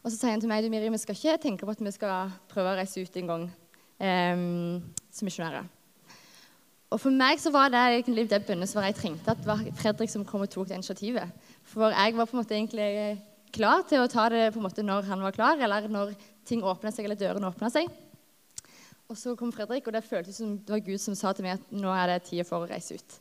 Og 0.04 0.12
så 0.12 0.18
sier 0.18 0.34
han 0.36 0.42
til 0.44 0.52
meg 0.52 0.66
du 0.66 0.72
Miri, 0.72 0.92
vi 0.92 1.00
skal 1.00 1.16
ikke 1.16 1.38
tenke 1.46 1.68
på 1.68 1.72
at 1.72 1.82
vi 1.84 1.94
skal 1.96 2.32
prøve 2.52 2.74
å 2.74 2.76
reise 2.76 3.00
ut 3.00 3.20
en 3.22 3.30
gang 3.30 3.46
um, 3.48 4.82
som 5.08 5.30
misjonærer. 5.30 5.70
Og 6.94 7.00
For 7.02 7.16
meg 7.16 7.40
så 7.42 7.50
var 7.54 7.72
det 7.74 7.80
egentlig 7.80 8.28
det 8.30 8.44
bønnesvaret 8.46 8.92
jeg 8.92 9.00
trengte, 9.00 9.32
at 9.32 9.40
det 9.40 9.50
var 9.50 9.64
Fredrik 9.80 10.12
som 10.12 10.26
kom 10.28 10.44
og 10.46 10.52
tok 10.52 10.68
det 10.70 10.78
initiativet. 10.78 11.32
For 11.72 11.90
jeg 11.90 12.18
var 12.18 12.28
på 12.30 12.36
en 12.36 12.42
måte 12.44 12.58
egentlig 12.58 12.90
klar 13.56 13.86
til 13.90 14.04
å 14.04 14.10
ta 14.12 14.28
det 14.30 14.52
på 14.54 14.60
en 14.60 14.68
måte 14.68 14.86
når 14.86 15.08
han 15.08 15.24
var 15.24 15.34
klar, 15.34 15.58
eller 15.58 15.88
når 15.90 16.14
ting 16.46 16.62
åpna 16.62 16.92
seg, 16.94 17.08
eller 17.08 17.18
dørene 17.18 17.50
åpna 17.50 17.72
seg. 17.74 17.88
Og 19.10 19.18
så 19.18 19.34
kom 19.40 19.56
Fredrik, 19.56 19.88
og 19.88 19.96
det 19.96 20.04
føltes 20.06 20.38
som 20.38 20.58
det 20.60 20.76
var 20.76 20.84
Gud 20.84 21.02
som 21.02 21.16
sa 21.18 21.32
til 21.34 21.48
meg 21.48 21.58
at 21.58 21.74
nå 21.74 21.96
er 21.96 22.12
det 22.12 22.28
tid 22.28 22.44
for 22.50 22.62
å 22.62 22.70
reise 22.70 23.00
ut. 23.00 23.18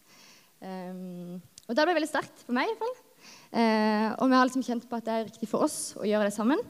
Um, 0.61 1.39
og 1.69 1.79
det 1.79 1.87
ble 1.87 1.97
veldig 1.97 2.11
sterkt 2.11 2.45
for 2.45 2.59
meg. 2.59 2.69
i 2.69 2.75
hvert 2.75 2.85
fall. 2.85 3.12
Uh, 3.53 4.17
og 4.17 4.31
vi 4.31 4.37
har 4.39 4.49
liksom 4.49 4.65
kjent 4.65 4.87
på 4.89 4.97
at 4.97 5.07
det 5.07 5.15
er 5.15 5.27
riktig 5.29 5.49
for 5.51 5.67
oss 5.67 5.93
å 6.01 6.07
gjøre 6.09 6.31
det 6.31 6.37
sammen. 6.37 6.61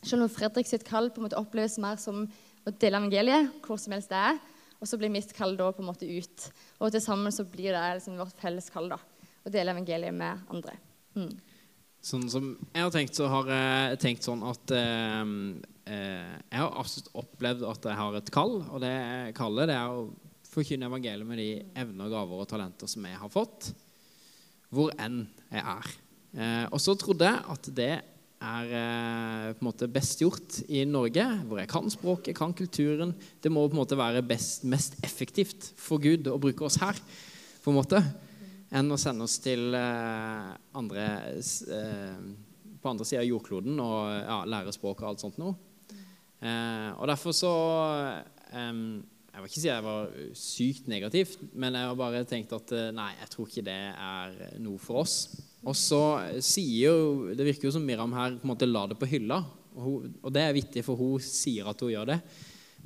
Selv 0.00 0.24
om 0.24 0.32
Fredrik 0.32 0.68
sitt 0.68 0.86
kall 0.86 1.10
på 1.12 1.20
en 1.20 1.26
måte 1.26 1.40
oppleves 1.40 1.76
mer 1.82 1.98
som 2.00 2.24
å 2.66 2.72
dele 2.74 3.00
evangeliet 3.02 3.50
hvor 3.64 3.80
som 3.80 3.94
helst 3.94 4.12
det 4.12 4.22
er, 4.32 4.38
og 4.76 4.88
så 4.88 4.98
blir 5.00 5.12
mitt 5.12 5.32
kall 5.36 5.54
da 5.58 5.70
på 5.72 5.82
en 5.82 5.90
måte 5.90 6.08
ut. 6.08 6.48
Og 6.80 6.92
til 6.92 7.02
sammen 7.02 7.34
så 7.34 7.46
blir 7.48 7.72
det 7.74 7.84
liksom 7.98 8.18
vårt 8.20 8.40
felles 8.40 8.68
kall 8.72 8.90
da, 8.92 8.98
å 9.46 9.52
dele 9.52 9.72
evangeliet 9.72 10.16
med 10.16 10.48
andre. 10.52 10.76
Mm. 11.16 11.32
Sånn 12.06 12.26
som 12.30 12.52
jeg 12.70 12.84
har 12.84 12.92
tenkt, 12.94 13.16
så 13.18 13.26
har 13.32 13.48
jeg 13.50 14.00
tenkt 14.02 14.26
sånn 14.26 14.44
at 14.46 14.72
eh, 14.76 15.22
eh, 15.90 16.34
Jeg 16.52 16.60
har 16.60 16.76
absolutt 16.78 17.08
opplevd 17.18 17.64
at 17.66 17.88
jeg 17.88 17.98
har 17.98 18.18
et 18.18 18.30
kall, 18.34 18.60
og 18.62 18.82
det 18.84 18.94
kallet 19.38 19.72
det 19.72 19.78
er 19.78 19.96
å 19.96 20.06
forkynne 20.52 20.86
evangeliet 20.86 21.28
med 21.28 21.40
de 21.42 21.48
evner, 21.76 22.12
gaver 22.12 22.44
og 22.44 22.48
talenter 22.50 22.90
som 22.90 23.04
jeg 23.08 23.18
har 23.18 23.32
fått, 23.32 23.72
hvor 24.70 24.92
enn 25.02 25.24
jeg 25.50 25.62
er. 25.62 25.90
Eh, 26.36 26.66
og 26.68 26.82
så 26.82 26.94
trodde 27.00 27.24
jeg 27.24 27.44
at 27.56 27.70
det 27.76 27.94
er 27.96 28.72
eh, 28.76 29.52
på 29.56 29.64
en 29.64 29.68
måte 29.70 29.88
best 29.88 30.20
gjort 30.20 30.60
i 30.68 30.84
Norge, 30.88 31.24
hvor 31.48 31.60
jeg 31.62 31.70
kan 31.72 31.88
språket, 31.92 32.36
kan 32.36 32.52
kulturen. 32.56 33.14
Det 33.40 33.52
må 33.52 33.64
på 33.66 33.76
en 33.76 33.82
måte 33.82 33.98
være 33.98 34.24
best, 34.26 34.66
mest 34.68 34.98
effektivt 35.06 35.72
for 35.80 36.02
Gud 36.02 36.28
å 36.28 36.40
bruke 36.40 36.66
oss 36.68 36.78
her 36.82 36.98
på 37.64 37.72
en 37.72 37.78
måte, 37.78 38.02
enn 38.76 38.92
å 38.92 39.00
sende 39.00 39.24
oss 39.24 39.38
til 39.42 39.72
eh, 39.74 40.52
andre 40.76 41.06
eh, 41.32 42.20
på 42.82 42.92
andre 42.92 43.06
sida 43.08 43.24
av 43.24 43.30
jordkloden 43.30 43.80
og 43.82 44.00
ja, 44.14 44.40
lære 44.46 44.74
språk 44.74 45.00
og 45.02 45.10
alt 45.10 45.24
sånt 45.24 45.40
noe. 45.42 45.56
Eh, 46.44 46.90
og 46.94 47.08
derfor 47.08 47.32
så 47.32 47.52
Jeg 48.52 49.40
vil 49.42 49.48
ikke 49.48 49.60
si 49.60 49.68
jeg 49.68 49.84
var 49.84 50.12
sykt 50.38 50.86
negativt, 50.88 51.40
men 51.52 51.74
jeg 51.74 51.88
har 51.88 51.98
bare 51.98 52.22
tenkt 52.28 52.54
at 52.56 52.72
eh, 52.76 52.92
nei, 52.94 53.10
jeg 53.18 53.32
tror 53.32 53.50
ikke 53.50 53.66
det 53.66 53.82
er 53.90 54.36
noe 54.62 54.80
for 54.80 55.02
oss. 55.02 55.16
Og 55.66 55.74
så 55.74 56.00
sier 56.44 56.92
jo 56.92 57.32
Det 57.34 57.46
virker 57.46 57.68
jo 57.68 57.74
som 57.74 57.86
Miriam 57.86 58.12
her 58.14 58.36
på 58.36 58.46
en 58.46 58.52
måte 58.52 58.68
la 58.68 58.84
det 58.90 58.98
på 59.00 59.08
hylla. 59.10 59.40
Og, 59.76 59.80
hun, 59.82 60.12
og 60.22 60.32
det 60.32 60.44
er 60.44 60.54
vittig, 60.56 60.84
for 60.86 60.98
hun 60.98 61.22
sier 61.22 61.68
at 61.68 61.82
hun 61.82 61.92
gjør 61.92 62.12
det. 62.14 62.20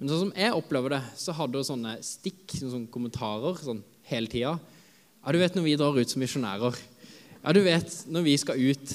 Men 0.01 0.09
sånn 0.09 0.23
som 0.25 0.33
jeg 0.33 0.57
opplever 0.57 0.97
det, 0.97 1.01
så 1.21 1.35
hadde 1.37 1.61
hun 1.61 1.66
sånne 1.66 1.99
stikk, 2.03 2.57
sånne 2.57 2.88
kommentarer 2.93 3.59
sånn 3.61 3.83
hele 4.09 4.31
tida. 4.33 4.57
Ja, 5.21 5.35
du 5.35 5.38
vet 5.43 5.57
når 5.59 5.66
vi 5.66 5.77
drar 5.77 5.99
ut 6.01 6.12
som 6.12 6.23
misjonærer. 6.25 6.79
Ja, 7.43 7.53
du 7.53 7.61
vet 7.64 7.99
når 8.09 8.25
vi 8.25 8.37
skal 8.40 8.62
ut. 8.71 8.95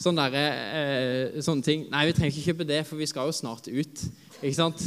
Sånne, 0.00 0.26
der, 0.32 0.58
eh, 0.74 1.40
sånne 1.44 1.62
ting. 1.62 1.84
Nei, 1.92 2.06
vi 2.08 2.16
trenger 2.16 2.34
ikke 2.34 2.50
kjøpe 2.50 2.66
det, 2.66 2.80
for 2.88 2.98
vi 2.98 3.08
skal 3.08 3.30
jo 3.30 3.36
snart 3.36 3.68
ut. 3.70 4.04
Ikke 4.40 4.56
sant? 4.56 4.82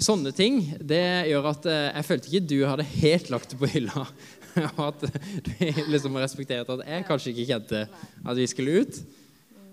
Sånne 0.00 0.32
ting 0.36 0.60
det 0.86 1.02
gjør 1.30 1.48
at 1.50 1.66
eh, 1.70 1.86
jeg 1.96 2.06
følte 2.08 2.30
ikke 2.30 2.48
du 2.50 2.56
hadde 2.66 2.86
helt 2.92 3.30
lagt 3.32 3.54
det 3.54 3.60
på 3.60 3.70
hylla. 3.72 4.04
og 4.76 4.82
at 4.88 5.04
du 5.46 5.52
liksom 5.92 6.18
respekterte 6.20 6.76
at 6.76 6.86
jeg 6.88 7.06
kanskje 7.08 7.32
ikke 7.34 7.48
kjente 7.52 7.82
at 7.86 8.38
vi 8.38 8.46
skulle 8.50 8.82
ut. 8.82 9.00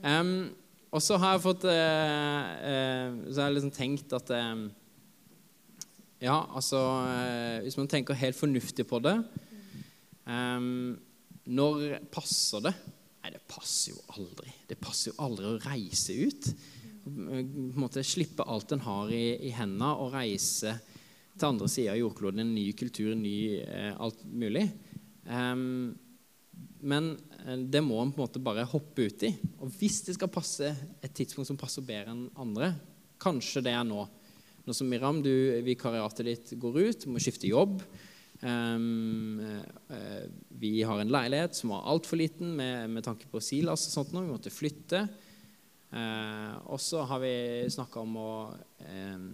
Um, 0.03 0.49
og 0.93 1.03
så 1.03 1.17
har 1.19 1.35
jeg 1.35 1.43
fått 1.43 1.65
uh, 1.67 1.73
uh, 1.73 3.15
Så 3.27 3.41
har 3.41 3.49
jeg 3.49 3.55
liksom 3.57 3.73
tenkt 3.75 4.13
at 4.15 4.29
um, 4.29 4.67
Ja, 6.21 6.37
altså 6.55 6.79
uh, 7.01 7.57
Hvis 7.65 7.77
man 7.79 7.89
tenker 7.91 8.17
helt 8.17 8.37
fornuftig 8.37 8.85
på 8.87 9.01
det 9.03 9.15
um, 10.29 10.93
Når 11.49 11.97
passer 12.13 12.63
det? 12.69 12.75
Nei, 13.23 13.33
det 13.33 13.41
passer 13.49 13.91
jo 13.91 14.03
aldri. 14.15 14.53
Det 14.69 14.77
passer 14.79 15.09
jo 15.11 15.17
aldri 15.25 15.49
å 15.49 15.57
reise 15.65 16.13
ut. 16.15 16.45
På 17.03 17.39
en 17.41 17.49
måte 17.75 18.05
Slippe 18.05 18.45
alt 18.47 18.71
en 18.71 18.85
har 18.85 19.11
i, 19.11 19.25
i 19.49 19.51
hendene, 19.55 19.89
og 19.99 20.13
reise 20.13 20.77
til 21.37 21.51
andre 21.51 21.69
sida 21.71 21.93
av 21.93 22.01
jordkloden. 22.01 22.43
En 22.43 22.55
ny 22.55 22.67
kultur, 22.77 23.13
ny 23.17 23.37
eh, 23.61 23.93
alt 23.93 24.23
mulig. 24.27 24.65
Um, 25.27 25.95
men 26.81 27.11
eh, 27.45 27.57
det 27.69 27.81
må 27.85 27.99
en 28.01 28.11
på 28.13 28.21
en 28.21 28.27
måte 28.27 28.43
bare 28.43 28.67
hoppe 28.69 29.07
ut 29.07 29.25
i. 29.27 29.33
Og 29.61 29.71
hvis 29.79 30.01
det 30.07 30.17
skal 30.17 30.31
passe 30.33 30.71
et 30.73 31.13
tidspunkt 31.15 31.49
som 31.49 31.59
passer 31.59 31.85
bedre 31.85 32.13
enn 32.13 32.27
andre, 32.39 32.73
kanskje 33.21 33.63
det 33.65 33.73
er 33.73 33.85
nå. 33.87 34.05
Nå 34.67 34.75
som 34.75 34.89
Miram, 34.91 35.21
du, 35.23 35.31
vikariatet 35.65 36.27
ditt 36.27 36.53
går 36.59 36.81
ut, 36.83 37.07
må 37.09 37.21
skifte 37.23 37.49
jobb. 37.49 37.79
Um, 38.41 39.39
uh, 39.89 40.25
vi 40.61 40.75
har 40.85 41.01
en 41.01 41.13
leilighet 41.13 41.57
som 41.57 41.73
var 41.73 41.87
altfor 41.89 42.19
liten 42.21 42.51
med, 42.57 42.91
med, 42.93 43.05
tanke 43.05 43.29
på 43.31 43.41
Silas 43.41 43.87
og 43.87 43.95
sånt 43.95 44.13
nå. 44.13 44.25
Vi 44.25 44.33
måtte 44.35 44.53
flytte. 44.53 45.07
Uh, 45.87 46.53
og 46.67 46.81
så 46.83 47.05
har 47.07 47.23
vi 47.23 47.33
snakka 47.71 48.03
om 48.03 48.17
å 48.19 48.31
um, 48.83 49.29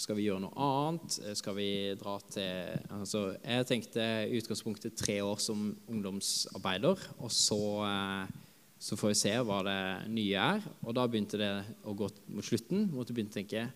skal 0.00 0.16
vi 0.16 0.24
gjøre 0.24 0.40
noe 0.40 0.56
annet? 0.56 1.16
Skal 1.36 1.56
vi 1.58 1.68
dra 2.00 2.14
til 2.24 2.78
altså, 2.96 3.34
Jeg 3.36 3.66
tenkte 3.68 4.04
i 4.24 4.38
utgangspunktet 4.40 4.96
tre 4.96 5.18
år 5.20 5.40
som 5.42 5.66
ungdomsarbeider, 5.90 7.02
og 7.20 7.32
så, 7.32 7.60
eh, 7.84 8.30
så, 8.78 8.96
får 8.96 9.12
vi 9.12 9.18
se 9.20 9.34
hva 9.44 9.58
det 9.66 9.82
nye 10.14 10.46
er. 10.56 10.64
Og 10.86 10.96
da 10.96 11.04
begynte 11.04 11.40
det 11.40 11.52
å 11.84 11.92
gå 11.96 12.08
mot 12.32 12.46
slutten. 12.46 12.88
Måtte 12.94 13.12
begynne 13.12 13.34
å 13.34 13.36
tenke 13.36 13.68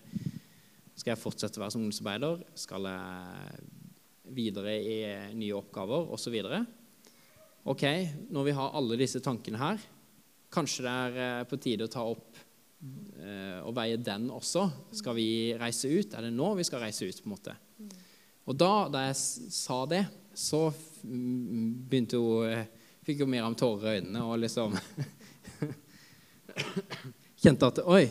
Skal 0.97 1.13
jeg 1.13 1.21
fortsette 1.21 1.59
å 1.59 1.61
være 1.61 1.75
som 1.75 1.83
ungdomsarbeider? 1.85 2.41
Skal 2.57 2.89
jeg 2.89 3.69
videre 4.33 4.73
i 4.73 4.97
nye 5.37 5.53
oppgaver? 5.53 6.09
Og 6.09 6.17
så 6.17 6.33
videre. 6.33 6.63
Ok, 7.69 7.85
når 8.33 8.49
vi 8.49 8.57
har 8.57 8.73
alle 8.73 8.97
disse 8.97 9.21
tankene 9.21 9.61
her, 9.61 9.77
kanskje 10.49 10.87
det 10.87 10.97
er 10.97 11.23
eh, 11.27 11.45
på 11.45 11.61
tide 11.61 11.85
å 11.85 11.91
ta 11.91 12.09
opp 12.09 12.25
Eh, 12.37 12.46
og 13.65 13.73
veie 13.73 13.97
den 13.97 14.27
også. 14.29 14.67
Skal 14.95 15.15
vi 15.17 15.29
reise 15.57 15.89
ut? 15.89 16.13
Er 16.13 16.27
det 16.27 16.35
nå 16.35 16.51
vi 16.59 16.65
skal 16.67 16.83
reise 16.85 17.07
ut? 17.09 17.21
på 17.23 17.27
en 17.27 17.33
måte? 17.33 17.55
Og 18.47 18.55
da, 18.55 18.71
da 18.87 19.07
jeg 19.09 19.17
sa 19.51 19.81
det, 19.89 20.05
så 20.37 20.69
begynte 21.03 22.19
hun 22.21 22.51
eh, 22.51 22.67
Fikk 23.07 23.21
jo 23.23 23.27
Miriam 23.29 23.55
tårer 23.55 23.87
i 23.87 23.99
øynene 24.01 24.21
og 24.27 24.41
liksom 24.41 24.73
Kjente 27.41 27.69
at 27.69 27.79
Oi, 27.87 28.03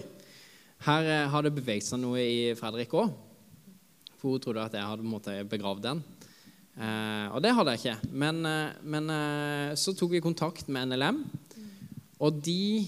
her 0.87 1.09
eh, 1.13 1.29
har 1.33 1.45
det 1.45 1.55
beveget 1.57 1.89
seg 1.89 2.01
noe 2.01 2.21
i 2.21 2.53
Fredrik 2.57 2.95
òg. 2.97 3.13
For 4.17 4.37
hun 4.37 4.45
trodde 4.45 4.65
at 4.65 4.77
jeg 4.77 4.89
hadde 4.89 5.05
på 5.05 5.09
en 5.09 5.15
måte 5.17 5.35
begravd 5.51 5.83
den. 5.85 6.05
Eh, 6.77 7.27
og 7.33 7.41
det 7.45 7.53
hadde 7.57 7.75
jeg 7.75 7.83
ikke. 7.83 8.13
Men, 8.25 8.41
men 8.85 9.13
så 9.77 9.97
tok 9.97 10.17
vi 10.17 10.25
kontakt 10.25 10.69
med 10.73 10.93
NLM, 10.93 11.21
og 12.25 12.41
de 12.45 12.87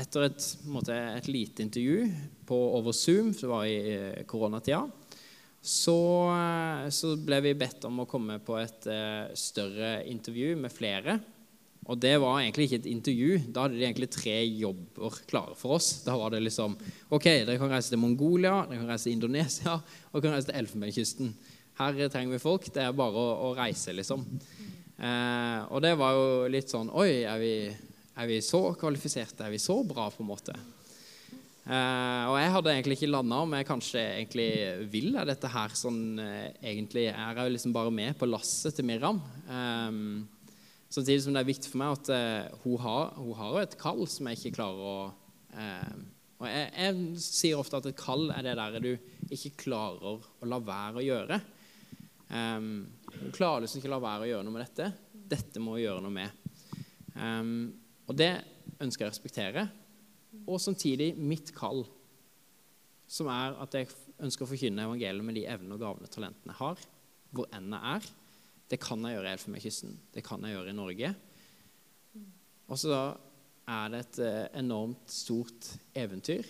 etter 0.00 0.26
et, 0.28 0.46
måte, 0.66 0.94
et, 0.94 1.28
lite 1.30 1.62
intervju 1.64 2.08
på 2.48 2.58
over 2.78 2.94
Zoom, 2.96 3.32
det 3.32 3.50
var 3.50 3.66
i 3.68 3.76
eh, 3.94 4.24
koronatida, 4.28 4.82
så, 5.64 5.98
eh, 6.34 6.88
så, 6.92 7.14
ble 7.16 7.40
vi 7.46 7.54
bedt 7.58 7.86
om 7.88 8.02
å 8.02 8.08
komme 8.10 8.40
på 8.44 8.58
et 8.60 8.90
uh, 8.90 9.30
større 9.38 10.02
intervju 10.10 10.58
med 10.60 10.74
flere. 10.74 11.16
Og 11.84 11.98
det 12.00 12.14
var 12.20 12.40
egentlig 12.40 12.66
ikke 12.68 12.80
et 12.82 12.90
intervju. 12.90 13.38
Da 13.52 13.64
hadde 13.64 13.76
de 13.76 13.84
egentlig 13.84 14.10
tre 14.12 14.36
jobber 14.44 15.18
klare 15.28 15.56
for 15.56 15.76
oss. 15.76 15.90
Da 16.04 16.16
var 16.16 16.32
det 16.32 16.40
liksom 16.44 16.76
OK, 17.12 17.26
dere 17.28 17.58
kan 17.60 17.72
reise 17.72 17.92
til 17.92 18.00
Mongolia, 18.00 18.62
dere 18.68 18.80
kan 18.80 18.92
reise 18.92 19.08
til 19.08 19.18
Indonesia 19.18 19.74
og 19.76 20.16
dere 20.16 20.24
kan 20.24 20.36
reise 20.38 20.48
til 20.48 20.60
Elfenbenskysten. 20.62 21.34
Her 21.80 21.98
trenger 22.06 22.36
vi 22.36 22.40
folk. 22.40 22.70
Det 22.72 22.84
er 22.84 22.96
bare 22.96 23.20
å, 23.20 23.50
å 23.50 23.52
reise, 23.58 23.92
liksom. 23.96 24.24
Eh, 24.94 25.60
og 25.68 25.82
det 25.84 25.92
var 25.98 26.14
jo 26.14 26.26
litt 26.54 26.70
sånn 26.70 26.86
Oi, 26.94 27.24
er 27.26 27.40
vi 27.42 27.54
er 28.14 28.30
vi 28.30 28.40
så 28.44 28.60
kvalifiserte? 28.78 29.46
Er 29.46 29.54
vi 29.54 29.62
så 29.62 29.80
bra, 29.86 30.06
på 30.12 30.22
en 30.22 30.30
måte? 30.30 30.54
Uh, 31.64 32.28
og 32.28 32.34
jeg 32.36 32.52
hadde 32.52 32.72
egentlig 32.74 32.96
ikke 32.98 33.08
landa 33.08 33.38
om 33.40 33.54
jeg 33.56 33.64
kanskje 33.64 34.00
egentlig 34.02 34.48
vil 34.92 35.14
er 35.16 35.24
dette 35.30 35.48
her 35.48 35.72
sånn 35.72 36.18
uh, 36.20 36.50
egentlig 36.60 37.06
er 37.08 37.38
jeg 37.40 37.54
liksom 37.54 37.72
bare 37.72 37.92
med 37.94 38.18
på 38.20 38.28
lasset 38.28 38.76
til 38.76 38.84
Miriam. 38.84 39.22
Um, 39.48 40.26
samtidig 40.92 41.22
som 41.24 41.32
det 41.32 41.40
er 41.40 41.48
viktig 41.48 41.70
for 41.72 41.80
meg 41.80 41.94
at 41.96 42.10
uh, 42.12 42.58
hun, 42.66 42.76
har, 42.84 43.14
hun 43.16 43.38
har 43.38 43.62
et 43.62 43.78
kall 43.80 44.04
som 44.12 44.28
jeg 44.28 44.40
ikke 44.40 44.58
klarer 44.60 44.90
å 44.90 44.96
Og 45.54 46.46
jeg, 46.50 46.68
jeg, 46.74 47.22
sier 47.22 47.60
ofte 47.62 47.78
at 47.78 47.88
et 47.88 47.96
kall 47.96 48.28
er 48.34 48.44
det 48.44 48.56
der 48.58 48.76
du 48.84 48.92
ikke 49.32 49.54
klarer 49.64 50.20
å 50.20 50.50
la 50.50 50.58
være 50.60 51.00
å 51.00 51.06
gjøre. 51.06 51.38
Um, 52.28 52.84
hun 53.14 53.32
klarer 53.32 53.64
liksom 53.64 53.80
ikke 53.80 53.88
å 53.88 53.94
la 53.94 54.02
være 54.04 54.26
å 54.26 54.30
gjøre 54.34 54.44
noe 54.44 54.58
med 54.58 54.66
dette. 54.66 54.90
Dette 55.32 55.62
må 55.62 55.78
hun 55.78 55.84
gjøre 55.86 56.04
noe 56.04 56.12
med. 56.12 56.44
Um, 57.14 57.72
og 58.04 58.16
det 58.18 58.32
ønsker 58.82 59.04
jeg 59.04 59.10
å 59.10 59.14
respektere. 59.14 59.66
Og 60.44 60.60
samtidig 60.60 61.12
mitt 61.16 61.52
kall, 61.56 61.84
som 63.06 63.28
er 63.32 63.56
at 63.62 63.76
jeg 63.76 63.92
ønsker 64.24 64.46
å 64.46 64.50
forkynne 64.50 64.86
evangeliet 64.86 65.26
med 65.26 65.38
de 65.38 65.46
evnene 65.50 65.76
og 65.76 65.82
gavene 65.82 66.08
og 66.08 66.12
talentene 66.14 66.52
jeg 66.54 66.60
har, 66.60 66.82
hvor 67.34 67.48
enn 67.54 67.70
jeg 67.74 67.94
er. 67.94 68.10
Det 68.70 68.80
kan 68.80 69.04
jeg 69.04 69.16
gjøre 69.16 69.28
i 69.28 69.36
Elfenbenskysten. 69.36 69.94
Det 70.14 70.24
kan 70.24 70.44
jeg 70.44 70.56
gjøre 70.56 70.72
i 70.72 70.76
Norge. 70.76 71.14
Og 72.64 72.80
så 72.80 72.98
er 73.68 73.92
det 73.92 74.00
et 74.02 74.20
eh, 74.24 74.44
enormt 74.60 75.12
stort 75.12 75.70
eventyr. 75.96 76.46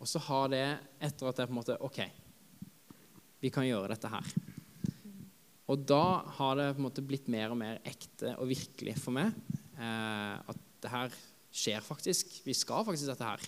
Og 0.00 0.08
så 0.10 0.20
har 0.28 0.50
det, 0.52 0.64
etter 1.02 1.30
at 1.30 1.40
jeg 1.40 1.48
på 1.48 1.54
en 1.54 1.60
måte 1.60 1.78
OK, 1.84 2.00
vi 3.42 3.50
kan 3.52 3.66
gjøre 3.66 3.94
dette 3.94 4.10
her. 4.10 4.30
Og 5.66 5.82
da 5.82 6.04
har 6.38 6.58
det 6.58 6.68
på 6.74 6.80
en 6.80 6.86
måte 6.86 7.04
blitt 7.06 7.30
mer 7.32 7.52
og 7.52 7.58
mer 7.58 7.80
ekte 7.86 8.36
og 8.38 8.50
virkelig 8.50 8.94
for 9.02 9.16
meg 9.16 9.32
eh, 9.74 10.36
at 10.38 10.65
det 10.86 10.94
her 10.94 11.18
skjer 11.56 11.84
faktisk. 11.84 12.38
Vi 12.46 12.54
skal 12.56 12.86
faktisk 12.86 13.10
dette 13.10 13.28
her. 13.28 13.44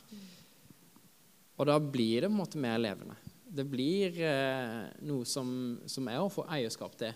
Og 1.59 1.66
da 1.68 1.79
blir 1.83 2.22
det 2.22 2.31
på 2.31 2.35
en 2.35 2.40
måte 2.42 2.61
mer 2.62 2.79
levende. 2.81 3.16
Det 3.48 3.64
blir 3.66 4.18
eh, 4.22 4.90
noe 5.09 5.24
som, 5.27 5.48
som 5.88 6.09
er 6.11 6.20
å 6.20 6.31
få 6.33 6.44
eierskap 6.53 6.98
til. 7.01 7.14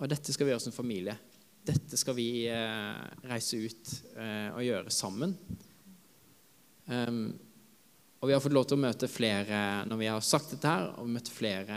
Og 0.00 0.08
dette 0.08 0.32
skal 0.32 0.48
vi 0.48 0.54
gjøre 0.54 0.64
som 0.64 0.74
familie. 0.74 1.18
dette 1.66 1.98
skal 2.00 2.16
vi 2.16 2.48
eh, 2.48 3.02
reise 3.28 3.58
ut 3.60 3.92
eh, 4.16 4.48
og 4.54 4.64
gjøre 4.64 4.94
sammen. 4.94 5.34
Um, 6.90 7.28
og 8.20 8.28
vi 8.28 8.34
har 8.34 8.42
fått 8.42 8.56
lov 8.56 8.66
til 8.68 8.76
å 8.76 8.82
møte 8.82 9.08
flere 9.08 9.84
når 9.88 10.00
vi 10.00 10.08
har 10.10 10.24
sagt 10.24 10.54
dette 10.54 10.72
her, 10.72 10.88
og 10.98 11.08
møtt 11.08 11.30
flere 11.32 11.76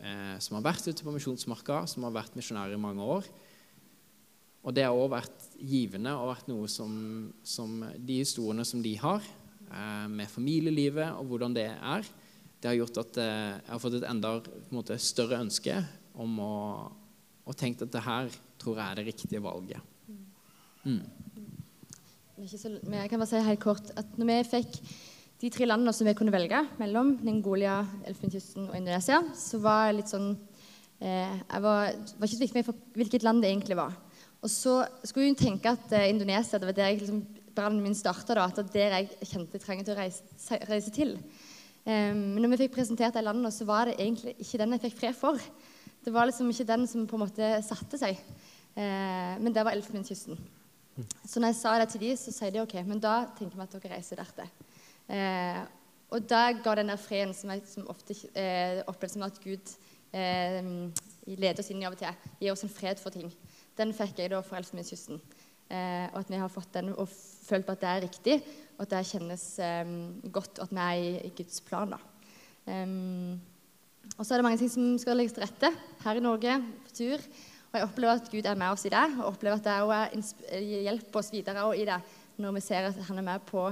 eh, 0.00 0.34
som 0.42 0.58
har 0.58 0.64
vært 0.66 0.88
ute 0.88 1.04
på 1.04 1.14
misjonsmarka, 1.14 1.84
som 1.88 2.04
har 2.08 2.16
vært 2.16 2.36
misjonærer 2.36 2.76
i 2.76 2.80
mange 2.80 3.04
år. 3.04 3.28
Og 4.66 4.74
det 4.74 4.84
har 4.84 4.96
òg 4.96 5.12
vært 5.14 5.45
givende 5.60 6.12
og 6.16 6.32
vært 6.34 6.50
noe 6.50 6.68
som, 6.70 6.92
som 7.46 7.80
de 7.96 8.20
historiene 8.20 8.66
som 8.66 8.82
de 8.84 8.94
har, 9.00 9.24
eh, 9.70 10.06
med 10.12 10.30
familielivet 10.30 11.10
og 11.16 11.32
hvordan 11.32 11.56
det 11.56 11.70
er, 11.72 12.06
det 12.60 12.70
har 12.70 12.78
gjort 12.78 13.02
at 13.04 13.18
eh, 13.22 13.56
jeg 13.56 13.72
har 13.72 13.82
fått 13.82 13.98
et 13.98 14.08
enda 14.08 14.36
måte, 14.74 14.98
større 15.00 15.42
ønske 15.44 15.80
om 16.16 16.38
å 16.42 16.54
og 17.46 17.54
tenkt 17.54 17.84
at 17.84 17.92
det 17.94 18.02
her 18.02 18.32
tror 18.58 18.80
jeg 18.80 18.86
er 18.86 18.98
det 18.98 19.06
riktige 19.06 19.42
valget. 19.42 19.78
Mm. 20.86 21.02
Så, 22.46 22.70
men 22.84 23.00
jeg 23.00 23.10
kan 23.10 23.22
bare 23.22 23.30
si 23.30 23.42
helt 23.42 23.62
kort 23.62 23.92
at 23.98 24.18
når 24.18 24.28
vi 24.28 24.38
fikk 24.50 24.80
de 25.42 25.50
tre 25.52 25.68
landene 25.68 25.92
som 25.94 26.08
vi 26.08 26.14
kunne 26.16 26.34
velge 26.34 26.58
mellom, 26.80 27.14
Ningolia, 27.26 27.78
Elfenbenskysten 28.08 28.68
og 28.70 28.76
Indonesia, 28.78 29.20
så 29.36 29.60
var 29.62 29.86
jeg 29.86 29.98
litt 30.00 30.12
sånn 30.12 30.30
eh, 30.32 31.34
Jeg 31.36 31.62
var, 31.64 31.92
var, 31.92 32.26
ikke 32.26 32.34
så 32.34 32.44
viktig 32.44 32.64
for 32.66 32.98
hvilket 32.98 33.26
land 33.26 33.44
det 33.44 33.52
egentlig 33.52 33.78
var. 33.78 33.94
Og 34.46 34.50
så 34.52 34.76
skulle 35.02 35.26
hun 35.26 35.38
tenke 35.38 35.72
at 35.74 35.90
eh, 35.96 36.08
Indonesia 36.12 36.60
det 36.60 36.68
var 36.68 36.76
der 36.76 36.92
jeg 36.92 37.00
liksom, 37.00 37.24
brannen 37.56 37.82
min 37.82 37.96
starta. 37.98 38.36
At 38.44 38.60
det 38.60 38.74
der 38.76 38.94
jeg 38.94 39.08
kjente 39.26 39.58
jeg 39.58 39.64
trengte 39.64 39.94
å 39.94 39.98
reise, 39.98 40.22
reise 40.68 40.92
til. 40.94 41.16
Um, 41.86 42.34
men 42.34 42.44
når 42.44 42.52
vi 42.52 42.58
fikk 42.64 42.76
presentert 42.76 43.14
de 43.14 43.22
landene, 43.22 43.50
så 43.54 43.66
var 43.66 43.86
det 43.86 43.96
egentlig 43.98 44.36
ikke 44.42 44.60
den 44.62 44.74
jeg 44.76 44.82
fikk 44.84 44.96
fred 45.00 45.18
for. 45.18 45.42
Det 46.02 46.14
var 46.14 46.28
liksom 46.30 46.50
ikke 46.50 46.68
den 46.68 46.86
som 46.90 47.08
på 47.10 47.18
en 47.18 47.24
måte 47.24 47.50
satte 47.66 47.98
seg. 47.98 48.20
Uh, 48.76 49.34
men 49.42 49.50
det 49.54 49.66
var 49.66 49.74
Elfenbenskysten. 49.74 50.38
Så 51.26 51.42
når 51.42 51.52
jeg 51.52 51.58
sa 51.60 51.74
det 51.78 51.90
til 51.92 52.04
de, 52.06 52.12
så 52.18 52.34
sier 52.34 52.54
de 52.54 52.62
OK, 52.62 52.78
men 52.86 53.02
da 53.02 53.16
tenker 53.38 53.58
vi 53.58 53.66
at 53.66 53.76
dere 53.76 53.92
reiser 53.96 54.22
dertil. 54.22 54.50
Uh, 55.10 55.62
og 56.14 56.30
da 56.30 56.44
ga 56.54 56.78
den 56.78 56.94
der 56.94 57.02
freden 57.02 57.34
som 57.34 57.50
jeg 57.50 57.66
som 57.66 57.90
ofte 57.90 58.14
uh, 58.14 58.82
opplevde 58.86 59.14
som 59.16 59.26
at 59.26 59.42
Gud 59.42 59.76
leder 60.16 61.58
oss 61.60 61.68
inn 61.68 61.82
i 61.82 61.84
av 61.84 61.92
og 61.92 61.98
til, 62.00 62.28
gir 62.40 62.54
oss 62.54 62.62
en 62.64 62.70
fred 62.72 63.02
for 63.02 63.12
ting. 63.12 63.26
Den 63.76 63.92
fikk 63.96 64.22
jeg 64.22 64.32
da 64.32 64.40
fra 64.44 64.60
Elfenbenskysten. 64.60 65.20
Eh, 65.66 66.06
og 66.12 66.20
at 66.20 66.30
vi 66.30 66.38
har 66.38 66.52
fått 66.52 66.76
den 66.76 66.92
og 66.94 67.10
følt 67.10 67.66
på 67.66 67.74
at 67.74 67.82
det 67.82 67.90
er 67.90 68.04
riktig, 68.04 68.36
og 68.76 68.84
at 68.84 68.92
det 68.94 69.02
kjennes 69.08 69.44
eh, 69.62 69.90
godt 70.32 70.62
at 70.62 70.72
vi 70.72 70.84
er 70.84 71.26
i, 71.26 71.32
Guds 71.36 71.60
plan. 71.66 71.96
da. 71.96 72.00
Um, 72.66 73.36
og 74.16 74.24
så 74.24 74.34
er 74.34 74.40
det 74.40 74.46
mange 74.46 74.58
ting 74.58 74.70
som 74.70 74.94
skal 74.98 75.18
legges 75.18 75.34
til 75.36 75.44
rette 75.44 75.70
her 76.04 76.18
i 76.18 76.22
Norge 76.22 76.56
på 76.86 76.94
tur. 76.94 77.22
Og 77.66 77.76
jeg 77.78 77.86
opplever 77.88 78.20
at 78.20 78.30
Gud 78.30 78.46
er 78.46 78.58
med 78.58 78.72
oss 78.72 78.86
i 78.86 78.92
det, 78.94 79.04
og 79.18 79.32
opplever 79.32 79.58
at 79.58 79.66
det 79.66 79.76
også 79.82 80.60
hjelper 80.86 81.20
oss 81.20 81.32
videre 81.34 81.66
i 81.76 81.86
det 81.86 82.00
når 82.36 82.52
vi 82.56 82.62
ser 82.64 82.88
at 82.90 82.98
han 83.08 83.18
er 83.18 83.24
med 83.24 83.44
på, 83.48 83.62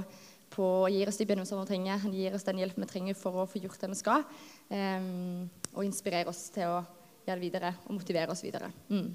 på 0.51 0.67
gi 0.89 1.03
oss 1.07 1.19
de 1.19 1.27
begynnelsene 1.27 1.61
vi 1.63 1.69
trenger. 1.69 2.01
Han 2.03 2.15
gir 2.17 2.35
oss 2.35 2.45
den 2.47 2.59
hjelpen 2.61 2.85
vi 2.85 2.91
trenger 2.91 3.17
for 3.17 3.43
å 3.43 3.47
få 3.49 3.61
gjort 3.63 3.81
det 3.81 3.91
vi 3.93 3.99
skal, 3.99 4.25
um, 4.69 5.45
og 5.73 5.85
inspirere 5.85 6.31
oss 6.31 6.47
til 6.55 6.75
å 6.75 6.81
gjøre 7.25 7.39
det 7.39 7.45
videre 7.47 7.71
og 7.85 7.95
motivere 7.97 8.35
oss 8.35 8.43
videre. 8.45 8.69
Mm. 8.91 9.09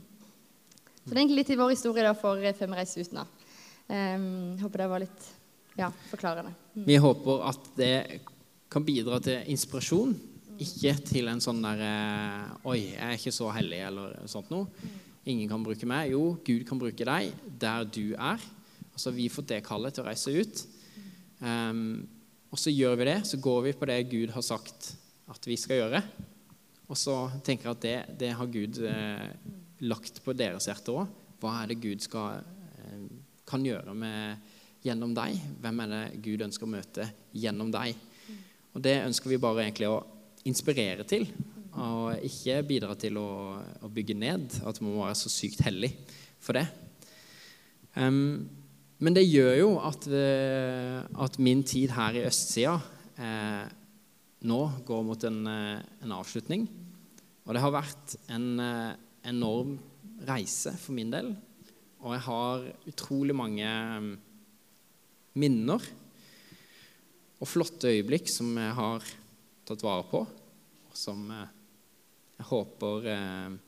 Så 1.04 1.10
det 1.10 1.16
er 1.16 1.22
egentlig 1.22 1.42
litt 1.42 1.52
i 1.54 1.58
vår 1.60 1.74
historie 1.74 2.06
da, 2.06 2.14
for 2.16 2.40
før 2.40 2.72
vi 2.72 2.78
reiser 2.78 3.06
ut 3.06 3.14
nå. 3.16 3.26
Um, 3.90 4.26
håper 4.60 4.84
det 4.84 4.90
var 4.92 5.02
litt 5.02 5.28
ja, 5.78 5.88
forklarende. 6.10 6.52
Mm. 6.76 6.84
Vi 6.86 6.98
håper 7.02 7.46
at 7.50 7.70
det 7.78 7.94
kan 8.70 8.84
bidra 8.86 9.18
til 9.24 9.48
inspirasjon 9.50 10.12
ikke 10.60 10.92
til 11.08 11.30
en 11.32 11.40
sånn 11.40 11.62
der 11.64 11.82
eh, 11.86 12.68
Oi, 12.68 12.80
jeg 12.92 13.00
er 13.00 13.16
ikke 13.16 13.32
så 13.32 13.48
hellig, 13.54 13.80
eller 13.88 14.16
sånt 14.28 14.50
noe. 14.52 14.68
Ingen 15.30 15.48
kan 15.48 15.62
bruke 15.64 15.88
meg. 15.88 16.12
Jo, 16.12 16.34
Gud 16.44 16.66
kan 16.68 16.80
bruke 16.80 17.06
deg 17.06 17.30
der 17.60 17.86
du 17.88 18.12
er. 18.12 18.42
Altså, 18.92 19.12
vi 19.14 19.28
har 19.28 19.34
fått 19.34 19.50
det 19.54 19.62
kallet 19.64 19.96
til 19.96 20.04
å 20.04 20.08
reise 20.08 20.34
ut. 20.36 20.64
Um, 21.40 22.02
og 22.52 22.60
så 22.60 22.72
gjør 22.72 22.98
vi 23.00 23.08
det. 23.08 23.18
Så 23.30 23.40
går 23.40 23.62
vi 23.68 23.76
på 23.78 23.88
det 23.88 24.02
Gud 24.12 24.34
har 24.34 24.44
sagt 24.44 24.92
at 25.30 25.48
vi 25.48 25.56
skal 25.60 25.80
gjøre. 25.80 26.02
Og 26.90 26.98
så 26.98 27.16
tenker 27.46 27.70
jeg 27.70 27.78
at 27.78 27.84
det, 27.86 27.96
det 28.20 28.32
har 28.36 28.52
Gud 28.52 28.82
eh, 28.84 29.26
lagt 29.86 30.20
på 30.24 30.34
deres 30.36 30.68
hjerte 30.68 30.94
òg. 30.94 31.18
Hva 31.40 31.54
er 31.62 31.70
det 31.70 31.80
Gud 31.82 32.04
skal, 32.04 32.42
eh, 32.80 33.06
kan 33.48 33.64
gjøre 33.64 33.94
med, 33.96 34.52
gjennom 34.84 35.14
deg? 35.16 35.40
Hvem 35.60 35.80
er 35.84 35.92
det 35.94 36.04
Gud 36.24 36.46
ønsker 36.46 36.68
å 36.68 36.74
møte 36.74 37.08
gjennom 37.32 37.72
deg? 37.72 37.96
Og 38.74 38.82
det 38.84 39.00
ønsker 39.06 39.32
vi 39.32 39.40
bare 39.42 39.64
egentlig 39.64 39.90
å 39.90 40.04
inspirere 40.48 41.04
til, 41.04 41.26
og 41.80 42.22
ikke 42.26 42.62
bidra 42.66 42.94
til 42.98 43.18
å, 43.20 43.30
å 43.82 43.90
bygge 43.92 44.16
ned. 44.16 44.60
At 44.66 44.80
man 44.80 44.94
må 44.94 45.04
være 45.04 45.18
så 45.18 45.32
sykt 45.32 45.64
hellig 45.66 45.92
for 46.40 46.58
det. 46.58 46.66
Um, 47.96 48.48
men 49.00 49.16
det 49.16 49.24
gjør 49.24 49.54
jo 49.56 49.68
at, 49.80 50.06
eh, 50.12 51.00
at, 51.24 51.38
min 51.40 51.62
tid 51.64 51.94
her 51.96 52.18
i 52.18 52.24
østsida 52.28 52.76
eh, 53.16 53.62
nå 54.44 54.58
går 54.86 55.06
mot 55.06 55.24
en, 55.24 55.38
eh, 55.48 55.78
en, 56.04 56.12
avslutning. 56.18 56.66
Og 57.46 57.56
det 57.56 57.62
har 57.64 57.72
vært 57.72 58.16
en 58.28 58.50
enorm 59.26 59.78
reise 60.26 60.72
for 60.80 60.96
min 60.96 61.12
del. 61.12 61.32
Og 62.00 62.14
jeg 62.16 62.24
har 62.26 62.68
utrolig 62.88 63.36
mange 63.36 63.70
minner 65.40 65.88
og 67.40 67.48
flotte 67.48 67.88
øyeblikk 67.92 68.28
som 68.28 68.52
jeg 68.60 68.76
har 68.76 69.04
tatt 69.68 69.82
vare 69.84 70.04
på, 70.10 70.20
og 70.90 70.96
som 70.96 71.22
eh, 71.32 71.50
jeg 72.40 72.48
håper 72.50 73.10
eh, 73.12 73.58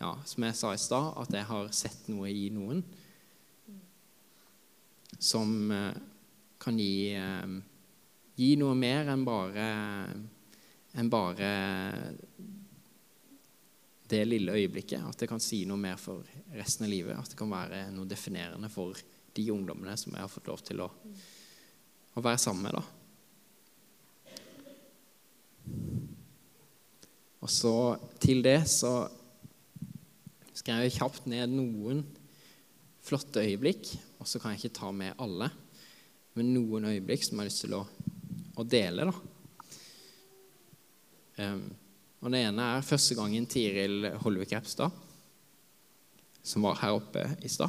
ja, 0.00 0.10
Som 0.26 0.44
jeg 0.44 0.56
sa 0.58 0.72
i 0.74 0.80
stad, 0.80 1.12
at 1.22 1.32
jeg 1.32 1.46
har 1.48 1.68
sett 1.72 2.08
noe 2.12 2.28
i 2.28 2.48
noen 2.52 2.82
som 5.22 5.70
eh, 5.72 5.96
kan 6.60 6.78
gi, 6.80 7.14
gi 8.36 8.48
noe 8.60 8.74
mer 8.76 9.08
enn 9.12 9.24
bare, 9.24 9.66
enn 10.96 11.10
bare 11.12 11.50
det 14.08 14.24
lille 14.28 14.52
øyeblikket. 14.52 15.00
At 15.08 15.18
det 15.20 15.28
kan 15.30 15.42
si 15.42 15.64
noe 15.68 15.80
mer 15.80 15.96
for 16.00 16.24
resten 16.54 16.86
av 16.86 16.92
livet. 16.92 17.16
At 17.16 17.30
det 17.32 17.38
kan 17.38 17.52
være 17.52 17.86
noe 17.94 18.08
definerende 18.08 18.70
for 18.72 18.98
de 19.34 19.46
ungdommene 19.52 19.96
som 19.98 20.12
jeg 20.14 20.22
har 20.22 20.30
fått 20.30 20.50
lov 20.50 20.60
til 20.64 20.84
å, 20.84 20.90
å 22.14 22.24
være 22.24 22.40
sammen 22.42 22.68
med. 22.68 22.72
da. 22.78 22.84
Og 27.44 27.50
så 27.52 27.74
til 28.22 28.40
det 28.44 28.60
så 28.72 28.94
skal 30.54 30.84
jeg 30.84 30.94
kjapt 30.96 31.26
ned 31.28 31.52
noen 31.52 32.04
flotte 33.04 33.42
øyeblikk, 33.44 33.90
og 34.16 34.28
så 34.28 34.40
kan 34.40 34.54
jeg 34.54 34.62
ikke 34.62 34.78
ta 34.78 34.88
med 34.96 35.18
alle, 35.20 35.50
men 36.38 36.54
noen 36.54 36.88
øyeblikk 36.88 37.26
som 37.26 37.36
jeg 37.36 37.42
har 37.42 37.50
lyst 37.50 37.64
til 37.66 37.76
å, 37.76 37.82
å 38.56 38.64
dele. 38.64 39.10
da. 39.10 39.14
Um, 41.34 41.66
og 42.24 42.32
Det 42.32 42.40
ene 42.40 42.66
er 42.78 42.86
første 42.86 43.12
gangen 43.18 43.44
Tiril 43.44 44.06
Holvik 44.22 44.54
Repstad, 44.56 44.92
som 46.40 46.64
var 46.64 46.78
her 46.80 46.96
oppe 46.96 47.20
i 47.44 47.50
stad. 47.52 47.68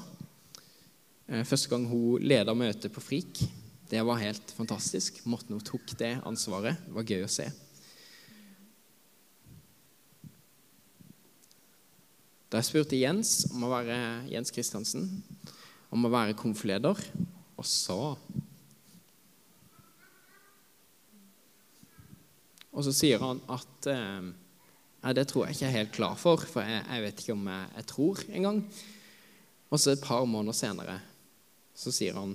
Uh, 1.27 1.43
første 1.43 1.67
gang 1.67 1.83
hun 1.89 2.23
leda 2.23 2.55
møtet 2.55 2.93
på 2.95 3.03
FRIK. 3.03 3.41
Det 3.91 3.99
var 4.07 4.21
helt 4.21 4.53
fantastisk. 4.55 5.19
Måten 5.27 5.57
hun 5.57 5.65
tok 5.65 5.91
det 5.99 6.13
ansvaret, 6.23 6.79
det 6.87 6.95
var 6.95 7.03
gøy 7.11 7.25
å 7.25 7.33
se. 7.35 7.49
Da 12.47 12.61
jeg 12.61 12.69
spurte 12.69 12.95
Jens 12.95 13.41
om 13.51 13.67
å 13.67 13.73
være 13.73 13.99
Jens 14.31 14.55
Kristiansen 14.55 15.09
om 15.91 16.07
å 16.07 16.13
være 16.15 16.37
konfleder, 16.39 16.95
og 17.59 17.67
så 17.67 18.15
Og 22.75 22.83
så 22.83 22.91
sier 22.91 23.21
han 23.23 23.39
at 23.47 23.87
eh, 23.87 24.25
det 25.13 25.27
tror 25.29 25.45
jeg 25.45 25.53
ikke 25.53 25.65
jeg 25.65 25.69
er 25.69 25.77
helt 25.83 25.93
klar 25.93 26.15
for, 26.17 26.41
for 26.49 26.65
jeg, 26.65 26.81
jeg 26.89 27.03
vet 27.03 27.19
ikke 27.21 27.35
om 27.35 27.49
jeg, 27.51 27.67
jeg 27.75 27.85
tror 27.91 28.21
engang. 28.31 28.61
Og 29.69 29.81
så 29.81 29.93
et 29.93 30.01
par 30.01 30.25
måneder 30.25 30.57
senere 30.57 30.95
så 31.75 31.91
sier 31.93 32.15
han, 32.17 32.31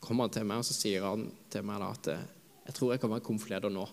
kommer 0.00 0.26
han 0.26 0.34
til 0.34 0.48
meg 0.48 0.62
og 0.62 0.66
så 0.66 0.74
sier 0.74 1.04
han 1.06 1.28
til 1.52 1.62
meg 1.68 1.78
da 1.82 1.92
at 1.92 2.10
jeg 2.66 2.74
tror 2.74 2.94
jeg 2.94 3.02
kan 3.02 3.12
være 3.12 3.26
konfleder 3.28 3.70
nå. 3.70 3.84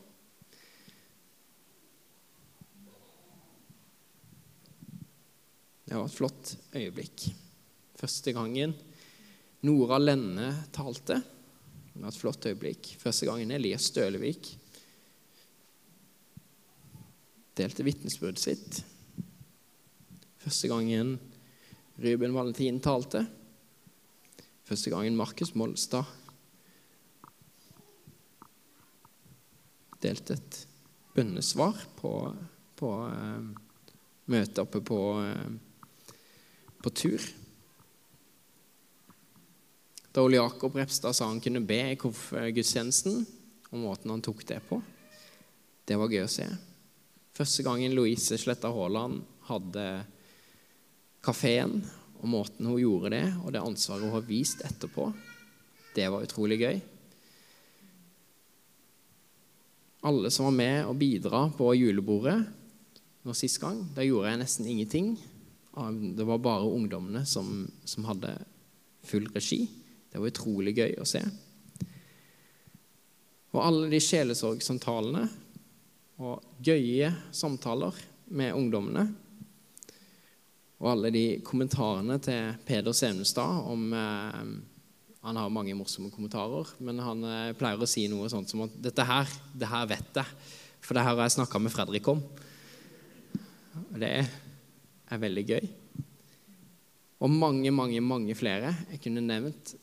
Det 5.84 5.99
var 5.99 6.08
et 6.08 6.15
flott 6.15 6.56
øyeblikk. 6.73 7.27
Første 7.99 8.34
gangen 8.34 8.73
Nora 9.67 9.99
Lenne 10.01 10.49
talte. 10.73 11.19
Det 11.93 12.01
var 12.01 12.10
et 12.10 12.17
flott 12.17 12.49
øyeblikk. 12.49 12.95
Første 13.03 13.29
gangen 13.29 13.53
Elias 13.53 13.91
Stølevik 13.91 14.56
delte 17.58 17.86
vitnesbyrdet 17.86 18.42
sitt. 18.42 18.82
Første 20.44 20.70
gangen 20.72 21.18
Ruben 22.04 22.34
Valentin 22.36 22.82
talte. 22.84 23.26
Første 24.68 24.94
gangen 24.94 25.18
Markus 25.20 25.54
Molstad 25.56 26.08
delte 30.04 30.36
et 30.36 30.58
bønnesvar 31.16 31.78
på, 32.00 32.16
på 32.76 32.89
eh, 33.08 33.46
møtet 34.34 34.60
oppe 34.66 34.82
på 34.84 35.00
eh, 35.24 35.54
på 36.84 36.89
tur. 36.89 37.22
Da 40.12 40.22
Ole 40.22 40.36
Jakob 40.36 40.76
Repstad 40.76 41.16
sa 41.16 41.30
han 41.30 41.39
kunne 41.42 41.63
be 41.63 41.80
i 41.94 41.96
gudstjenesten, 41.98 43.24
og 43.72 43.80
måten 43.80 44.12
han 44.12 44.22
tok 44.22 44.44
det 44.50 44.60
på, 44.68 44.82
det 45.88 45.98
var 46.00 46.12
gøy 46.12 46.26
å 46.26 46.32
se. 46.32 46.46
Første 47.34 47.65
gangen 47.65 47.96
Louise 47.98 48.38
Sletta 48.38 48.69
Haaland 48.69 49.24
hadde 49.48 49.86
kafeen, 51.26 51.80
og 52.22 52.30
måten 52.30 52.67
hun 52.69 52.78
gjorde 52.78 53.10
det, 53.15 53.26
og 53.41 53.52
det 53.56 53.63
ansvaret 53.63 54.06
hun 54.06 54.13
har 54.13 54.28
vist 54.28 54.62
etterpå, 54.63 55.08
det 55.96 56.06
var 56.13 56.26
utrolig 56.26 56.60
gøy. 56.62 56.82
Alle 60.04 60.30
som 60.34 60.50
var 60.50 60.56
med 60.58 60.78
og 60.86 60.98
bidra 61.00 61.46
på 61.58 61.72
julebordet 61.78 62.38
nå 63.24 63.36
sist 63.38 63.62
gang, 63.63 63.80
da 63.96 64.04
gjorde 64.06 64.30
jeg 64.30 64.41
nesten 64.41 64.67
ingenting. 64.67 65.13
Det 66.17 66.26
var 66.28 66.41
bare 66.43 66.67
ungdommene 66.69 67.24
som, 67.26 67.63
som 67.88 68.06
hadde 68.10 68.34
full 69.08 69.30
regi. 69.34 69.63
Det 70.12 70.19
var 70.19 70.30
utrolig 70.30 70.76
gøy 70.76 70.98
å 71.02 71.08
se. 71.08 71.24
Og 73.54 73.62
alle 73.63 73.88
de 73.89 74.02
sjelesorgsamtalene 74.04 75.24
og 76.21 76.43
gøye 76.63 77.10
samtaler 77.34 77.97
med 78.34 78.54
ungdommene. 78.58 79.08
Og 80.84 80.89
alle 80.91 81.13
de 81.15 81.23
kommentarene 81.45 82.17
til 82.23 82.54
Peder 82.67 82.95
Senestad 82.95 83.67
om 83.71 83.93
eh, 83.95 84.45
Han 85.23 85.38
har 85.39 85.52
mange 85.56 85.76
morsomme 85.80 86.12
kommentarer, 86.12 86.67
men 86.84 86.99
han 86.99 87.23
eh, 87.23 87.54
pleier 87.56 87.80
å 87.80 87.88
si 87.88 88.10
noe 88.12 88.28
sånt 88.28 88.52
som 88.52 88.65
at 88.65 88.73
'Dette 88.76 89.06
her, 89.08 89.30
det 89.56 89.69
her 89.71 89.86
vet 89.88 90.19
jeg, 90.19 90.49
for 90.84 90.93
det 90.93 91.06
her 91.06 91.15
har 91.15 91.23
jeg 91.23 91.38
snakka 91.38 91.62
med 91.63 91.71
Fredrik 91.71 92.10
om'. 92.12 92.19
Det 93.95 94.12
er 94.19 95.21
veldig 95.23 95.45
gøy. 95.47 95.69
Og 97.23 97.32
mange, 97.32 97.71
mange, 97.71 98.02
mange 98.04 98.36
flere 98.36 98.73
jeg 98.91 98.99
kunne 99.06 99.23
nevnt 99.23 99.78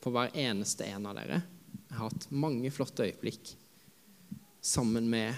på 0.00 0.12
hver 0.14 0.32
eneste 0.32 0.88
en 0.88 1.10
av 1.10 1.18
dere. 1.18 1.42
Jeg 1.90 1.98
har 1.98 2.08
hatt 2.08 2.28
mange 2.32 2.70
flotte 2.72 3.04
øyeblikk 3.04 3.52
sammen 4.64 5.04
med 5.10 5.36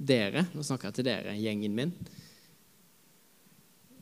dere. 0.00 0.46
Nå 0.54 0.64
snakker 0.64 0.88
jeg 0.88 1.00
til 1.00 1.08
dere, 1.10 1.36
gjengen 1.36 1.76
min. 1.76 1.92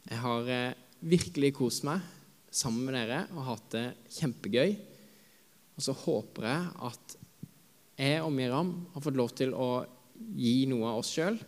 Jeg 0.08 0.20
har 0.22 0.52
eh, 0.52 0.78
virkelig 1.00 1.52
kost 1.58 1.84
meg 1.87 2.04
sammen 2.54 2.87
med 2.87 2.96
dere 2.96 3.24
og 3.34 3.44
hatt 3.50 3.74
det 3.74 3.84
kjempegøy. 4.18 4.76
Og 5.78 5.84
så 5.84 5.94
håper 6.06 6.48
jeg 6.48 6.70
at 6.88 7.18
jeg 7.98 8.22
og 8.22 8.32
Miriam 8.34 8.72
har 8.94 9.02
fått 9.04 9.18
lov 9.18 9.34
til 9.37 9.52
å 9.54 9.68
gi 10.38 10.62
noe 10.70 10.92
av 10.92 11.02
oss 11.02 11.12
sjøl 11.14 11.38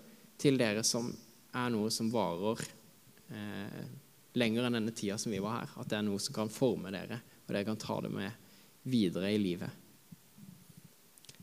til 0.40 0.58
dere 0.58 0.82
som 0.86 1.08
er 1.50 1.72
noe 1.72 1.90
som 1.94 2.10
varer 2.12 2.62
eh, 3.30 3.82
lenger 4.38 4.66
enn 4.66 4.78
denne 4.78 4.94
tida 4.94 5.18
som 5.18 5.34
vi 5.34 5.42
var 5.42 5.62
her. 5.62 5.76
At 5.78 5.90
det 5.90 5.98
er 5.98 6.06
noe 6.06 6.22
som 6.22 6.36
kan 6.36 6.52
forme 6.52 6.92
dere 6.94 7.20
og 7.46 7.54
dere 7.54 7.66
kan 7.66 7.80
ta 7.80 7.96
det 8.02 8.12
med 8.14 8.50
videre 8.90 9.32
i 9.34 9.38
livet. 9.40 9.70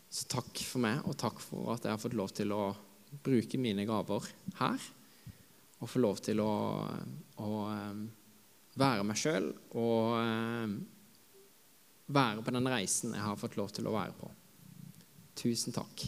Så 0.08 0.24
takk 0.32 0.62
for 0.64 0.82
meg, 0.82 1.02
og 1.04 1.18
takk 1.20 1.42
for 1.44 1.74
at 1.74 1.84
jeg 1.84 1.94
har 1.94 2.02
fått 2.02 2.16
lov 2.18 2.32
til 2.36 2.54
å 2.56 2.62
bruke 3.24 3.60
mine 3.62 3.86
gaver 3.88 4.28
her. 4.60 4.86
Og 5.78 5.90
få 5.92 6.02
lov 6.02 6.22
til 6.26 6.42
å, 6.42 6.52
å 7.44 7.50
eh, 7.70 8.00
være 8.82 9.06
meg 9.06 9.20
sjøl 9.20 9.52
og 9.78 10.16
eh, 10.22 10.78
være 12.18 12.44
på 12.46 12.54
den 12.56 12.70
reisen 12.72 13.14
jeg 13.14 13.26
har 13.26 13.38
fått 13.40 13.58
lov 13.60 13.74
til 13.76 13.90
å 13.90 13.94
være 13.94 14.16
på. 14.18 14.32
Tusen 15.38 15.76
takk. 15.76 16.08